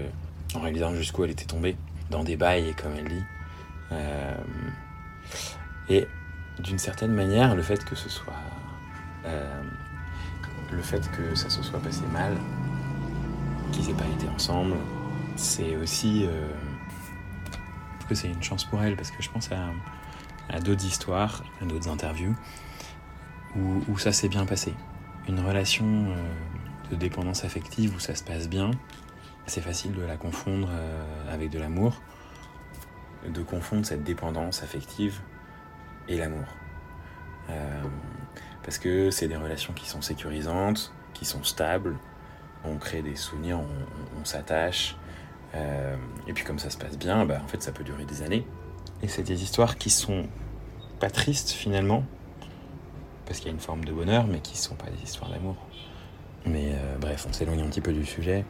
en 0.55 0.61
réalisant 0.61 0.93
jusqu'où 0.95 1.25
elle 1.25 1.31
était 1.31 1.45
tombée 1.45 1.77
dans 2.11 2.25
des 2.25 2.37
bails, 2.37 2.75
comme 2.75 2.93
elle 2.99 3.09
dit. 3.09 3.23
Euh, 3.93 4.35
et 5.89 6.07
d'une 6.59 6.79
certaine 6.79 7.13
manière, 7.13 7.55
le 7.55 7.63
fait 7.63 7.85
que 7.85 7.95
ce 7.95 8.09
soit, 8.09 8.35
euh, 9.25 9.63
le 10.71 10.83
fait 10.83 11.11
que 11.13 11.35
ça 11.35 11.51
se 11.51 11.63
soit 11.63 11.81
passé 11.81 12.03
mal, 12.13 12.37
qu'ils 13.73 13.91
aient 13.91 13.95
pas 13.95 14.07
été 14.07 14.29
ensemble, 14.29 14.77
c'est 15.37 15.77
aussi 15.77 16.27
euh, 16.27 16.49
que 18.09 18.15
c'est 18.15 18.29
une 18.29 18.43
chance 18.43 18.65
pour 18.65 18.83
elle 18.83 18.97
parce 18.97 19.11
que 19.11 19.23
je 19.23 19.31
pense 19.31 19.51
à, 19.53 20.61
d'autres 20.61 20.85
histoires, 20.85 21.43
à 21.63 21.65
d'autres 21.65 21.89
interviews 21.89 22.35
où, 23.57 23.99
ça 23.99 24.13
s'est 24.13 24.29
bien 24.29 24.47
passé. 24.47 24.75
Une 25.29 25.41
relation 25.41 26.15
de 26.91 26.97
dépendance 26.97 27.45
affective 27.45 27.95
où 27.97 27.99
ça 27.99 28.15
se 28.15 28.23
passe 28.23 28.49
bien, 28.49 28.71
c'est 29.47 29.61
facile 29.61 29.93
de 29.93 30.03
la 30.03 30.17
confondre 30.17 30.69
avec 31.29 31.51
de 31.51 31.59
l'amour, 31.59 32.01
de 33.29 33.43
confondre 33.43 33.85
cette 33.85 34.05
dépendance 34.05 34.63
affective 34.63 35.21
et 36.09 36.17
l'amour. 36.17 36.45
Euh, 37.51 37.83
parce 38.63 38.79
que 38.79 39.11
c'est 39.11 39.29
des 39.29 39.37
relations 39.37 39.73
qui 39.73 39.89
sont 39.89 40.03
sécurisantes, 40.03 40.93
qui 41.15 41.25
sont 41.25 41.43
stables, 41.43 41.97
on 42.65 42.77
crée 42.77 43.03
des 43.03 43.17
souvenirs, 43.17 43.61
on, 44.21 44.25
s'attache. 44.25 44.97
Euh, 45.55 45.97
et 46.29 46.33
puis 46.33 46.45
comme 46.45 46.59
ça 46.59 46.71
se 46.71 46.77
passe 46.77 46.99
bien, 46.99 47.25
bah, 47.25 47.41
en 47.43 47.49
fait 47.49 47.63
ça 47.63 47.73
peut 47.73 47.85
durer 47.85 48.05
des 48.05 48.23
années. 48.23 48.47
Et 49.03 49.09
c'est 49.09 49.23
des 49.23 49.43
histoires 49.43 49.79
qui 49.79 49.91
sont 49.91 50.27
pas 50.99 51.11
tristes 51.11 51.51
finalement, 51.51 52.05
parce 53.25 53.39
qu'il 53.39 53.49
y 53.49 53.51
a 53.51 53.55
une 53.55 53.61
forme 53.61 53.85
de 53.85 53.93
bonheur, 53.93 54.27
mais 54.27 54.41
qui 54.41 54.59
sont 54.59 54.75
pas 54.75 54.91
des 54.91 55.03
histoires 55.03 55.31
d'amour. 55.31 55.57
Mais 56.47 56.73
euh, 56.73 56.97
bref, 56.99 57.27
on 57.29 57.33
s'éloigne 57.33 57.63
un 57.63 57.69
petit 57.69 57.81
peu 57.81 57.93
du 57.93 58.05
sujet. 58.05 58.45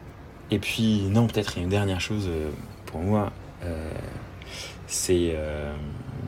Et 0.50 0.58
puis, 0.58 1.02
non, 1.08 1.28
peut-être 1.28 1.58
une 1.58 1.68
dernière 1.68 2.00
chose 2.00 2.28
pour 2.86 3.00
moi, 3.00 3.32
c'est 4.86 5.36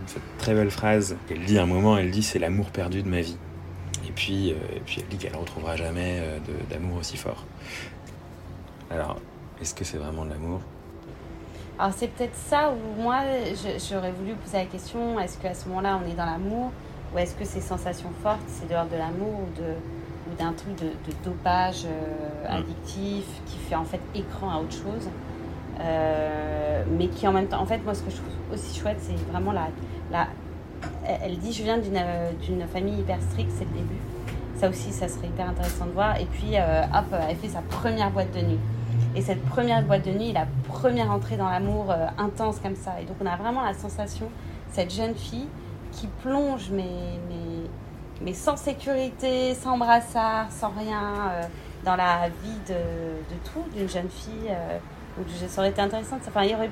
cette 0.07 0.23
très 0.39 0.55
belle 0.55 0.71
phrase 0.71 1.17
qu'elle 1.27 1.45
dit 1.45 1.59
à 1.59 1.63
un 1.63 1.67
moment, 1.67 1.97
elle 1.97 2.11
dit 2.11 2.23
c'est 2.23 2.39
l'amour 2.39 2.71
perdu 2.71 3.03
de 3.03 3.09
ma 3.09 3.21
vie. 3.21 3.37
Et 4.07 4.13
puis, 4.13 4.55
puis 4.85 4.99
elle 5.01 5.09
dit 5.09 5.17
qu'elle 5.17 5.33
ne 5.33 5.39
retrouvera 5.39 5.77
jamais 5.77 6.21
d'amour 6.71 6.99
aussi 6.99 7.17
fort. 7.17 7.45
Alors, 8.91 9.17
est-ce 9.61 9.75
que 9.75 9.85
c'est 9.85 9.99
vraiment 9.99 10.25
de 10.25 10.31
l'amour? 10.31 10.61
Alors 11.79 11.95
c'est 11.97 12.09
peut-être 12.09 12.37
ça 12.37 12.71
où 12.71 13.03
moi 13.03 13.21
j'aurais 13.91 14.13
voulu 14.13 14.35
poser 14.35 14.59
la 14.59 14.67
question, 14.67 15.19
est-ce 15.19 15.39
qu'à 15.39 15.55
ce, 15.55 15.69
moment-là 15.69 16.01
on 16.05 16.09
est 16.09 16.15
dans 16.15 16.27
l'amour? 16.27 16.71
Ou 17.15 17.19
est-ce 17.19 17.35
que 17.35 17.45
ces 17.45 17.61
sensations 17.61 18.11
fortes 18.23 18.41
c'est 18.47 18.69
dehors 18.69 18.87
de 18.87 18.97
l'amour 18.97 19.41
ou 19.41 19.61
de 19.61 19.75
d'un 20.39 20.53
truc 20.53 20.77
de, 20.77 20.93
dopage 21.25 21.85
euh, 21.85 22.49
mm. 22.49 22.57
addictif 22.57 23.25
qui 23.47 23.59
fait 23.59 23.75
en 23.75 23.85
fait 23.85 24.01
écran 24.15 24.51
à 24.51 24.59
autre 24.59 24.73
chose? 24.73 25.09
Euh, 25.81 26.85
mais 26.99 27.09
qui 27.09 27.27
en 27.27 27.33
même 27.33 27.47
temps 27.47 27.61
en 27.61 27.67
fait 27.67 27.79
moi 27.85 27.95
ce 27.95 28.03
que 28.03 28.11
je 28.11 28.17
trouve 28.17 28.33
aussi 28.53 28.79
chouette 28.79 28.99
c'est 29.01 29.17
vraiment 29.31 29.53
la, 29.53 29.69
la 30.11 30.29
elle 31.07 31.39
dit 31.39 31.53
je 31.53 31.63
viens 31.63 31.79
d'une 31.79 32.67
famille 32.73 33.01
hyper 33.01 33.21
stricte 33.31 33.53
c'est 33.57 33.65
le 33.65 33.71
début 33.71 34.01
ça 34.57 34.69
aussi 34.69 34.93
ça 34.93 35.09
serait 35.09 35.29
hyper 35.29 35.49
intéressant 35.49 35.87
de 35.87 35.93
voir 35.93 36.21
et 36.21 36.27
puis 36.27 36.57
euh, 36.57 36.83
hop 36.95 37.15
elle 37.29 37.37
fait 37.37 37.49
sa 37.49 37.63
première 37.63 38.11
boîte 38.11 38.33
de 38.35 38.41
nuit 38.41 38.59
et 39.15 39.21
cette 39.21 39.45
première 39.45 39.83
boîte 39.83 40.07
de 40.07 40.11
nuit, 40.13 40.33
la 40.33 40.47
première 40.69 41.11
entrée 41.11 41.37
dans 41.37 41.49
l'amour 41.49 41.91
euh, 41.91 42.07
intense 42.19 42.59
comme 42.61 42.77
ça. 42.77 43.01
Et 43.01 43.05
donc 43.05 43.17
on 43.21 43.27
a 43.27 43.37
vraiment 43.37 43.63
la 43.63 43.75
sensation, 43.75 44.29
cette 44.71 44.93
jeune 44.93 45.15
fille 45.15 45.49
qui 45.93 46.07
plonge, 46.23 46.71
mais, 46.71 47.19
mais, 47.29 47.69
mais 48.23 48.33
sans 48.33 48.57
sécurité, 48.57 49.55
sans 49.55 49.77
brassard, 49.77 50.51
sans 50.51 50.71
rien, 50.71 51.31
euh, 51.31 51.43
dans 51.85 51.97
la 51.97 52.29
vie 52.43 52.59
de, 52.69 52.75
de 52.75 53.39
tout, 53.53 53.65
d'une 53.77 53.89
jeune 53.89 54.09
fille. 54.09 54.51
Euh, 55.19 55.23
donc 55.23 55.51
ça 55.51 55.61
aurait 55.61 55.71
été 55.71 55.81
intéressant. 55.81 56.19
Enfin, 56.27 56.43
il 56.45 56.51
y 56.51 56.55
aurait. 56.55 56.71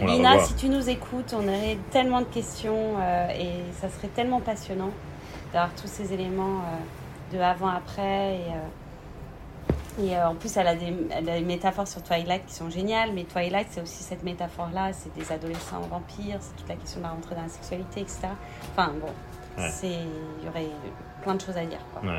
Lina, 0.00 0.38
si 0.40 0.54
tu 0.54 0.68
nous 0.68 0.88
écoutes, 0.88 1.34
on 1.34 1.46
aurait 1.46 1.78
tellement 1.90 2.20
de 2.20 2.26
questions 2.26 2.94
et 3.38 3.50
ça 3.78 3.90
serait 3.90 4.08
tellement 4.08 4.40
passionnant 4.40 4.90
d'avoir 5.52 5.74
tous 5.74 5.86
ces 5.86 6.14
éléments 6.14 6.62
de 7.30 7.38
avant-après. 7.38 8.36
Et, 8.36 8.52
et 10.00 10.16
euh, 10.16 10.28
en 10.28 10.34
plus, 10.34 10.56
elle 10.56 10.68
a, 10.68 10.76
des, 10.76 10.92
des, 11.22 11.40
métaphores 11.40 11.88
sur 11.88 12.02
Twilight 12.02 12.46
qui 12.46 12.54
sont 12.54 12.70
géniales, 12.70 13.10
mais 13.12 13.24
Twilight, 13.24 13.66
c'est 13.70 13.82
aussi 13.82 14.04
cette 14.04 14.22
métaphore-là, 14.22 14.92
c'est 14.92 15.12
des 15.14 15.32
adolescents 15.32 15.80
vampires, 15.80 16.38
c'est 16.40 16.56
toute 16.56 16.68
la 16.68 16.76
question 16.76 17.00
de 17.00 17.04
la 17.04 17.10
rentrée 17.10 17.34
dans 17.34 17.42
la 17.42 17.48
sexualité, 17.48 18.02
etc. 18.02 18.28
Enfin, 18.72 18.92
bon, 19.00 19.12
c'est 19.70 19.88
il 19.88 20.46
y 20.46 20.48
aurait 20.48 20.70
plein 21.22 21.34
de 21.34 21.40
choses 21.40 21.56
à 21.56 21.64
dire. 21.64 21.80
Quoi. 21.92 22.10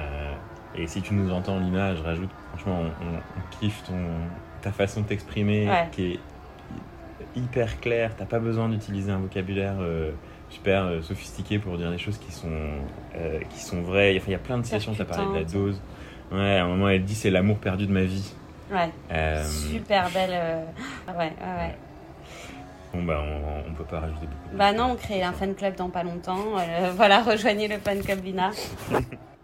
Et 0.76 0.88
si 0.88 1.02
tu 1.02 1.14
nous 1.14 1.32
entends, 1.32 1.58
Lina, 1.58 1.96
je 1.96 2.04
rajoute, 2.04 2.30
franchement, 2.50 2.82
on, 3.02 3.58
kiffe 3.60 3.82
ton, 3.84 3.94
ta 4.62 4.72
façon 4.72 5.02
de 5.02 5.08
t'exprimer, 5.08 5.70
qui 5.92 6.14
est 6.14 6.20
hyper 7.36 7.80
claire, 7.80 8.16
t'as 8.18 8.26
pas 8.26 8.40
besoin 8.40 8.70
d'utiliser 8.70 9.12
un 9.12 9.20
vocabulaire... 9.20 9.76
Euh, 9.80 10.12
super 10.52 10.86
euh, 10.86 11.02
sophistiqué 11.04 11.60
pour 11.60 11.78
dire 11.78 11.92
des 11.92 12.00
choses 12.00 12.18
qui 12.18 12.32
sont, 12.32 12.50
qui 13.52 13.60
sont 13.60 13.84
vraies. 13.84 14.16
Enfin, 14.18 14.26
il 14.30 14.32
y 14.32 14.36
a 14.36 14.40
plein 14.40 14.58
de 14.58 14.64
situations, 14.64 14.96
tu 14.96 15.02
as 15.04 15.06
parlé 15.06 15.28
de 15.28 15.36
la 15.36 15.44
dose. 15.44 15.80
Ouais, 16.32 16.58
à 16.58 16.66
un 16.66 16.68
moment, 16.68 16.90
elle 16.90 17.04
dit 17.04 17.14
c'est 17.14 17.30
l'amour 17.30 17.58
perdu 17.58 17.86
de 17.86 17.92
ma 17.92 18.02
vie. 18.02 18.34
Ouais. 18.72 18.90
Euh, 19.12 19.44
Super 19.44 20.10
belle. 20.12 20.30
Euh, 20.32 20.64
ouais, 21.08 21.14
ouais, 21.18 21.26
ouais. 21.42 21.76
Bon, 22.94 23.04
bah, 23.04 23.22
on, 23.24 23.70
on 23.70 23.74
peut 23.74 23.84
pas 23.84 24.00
rajouter 24.00 24.28
beaucoup. 24.28 24.58
Bah, 24.58 24.74
non, 24.74 24.92
on 24.92 24.96
crée 24.96 25.24
un 25.24 25.34
fan 25.34 25.56
club 25.56 25.76
dans 25.76 25.90
pas 25.90 26.04
longtemps. 26.04 26.58
Euh, 26.58 26.92
voilà, 26.96 27.22
rejoignez 27.24 27.68
le 27.68 27.78
fan 27.78 28.02
club 28.02 28.24
Lina. 28.24 28.52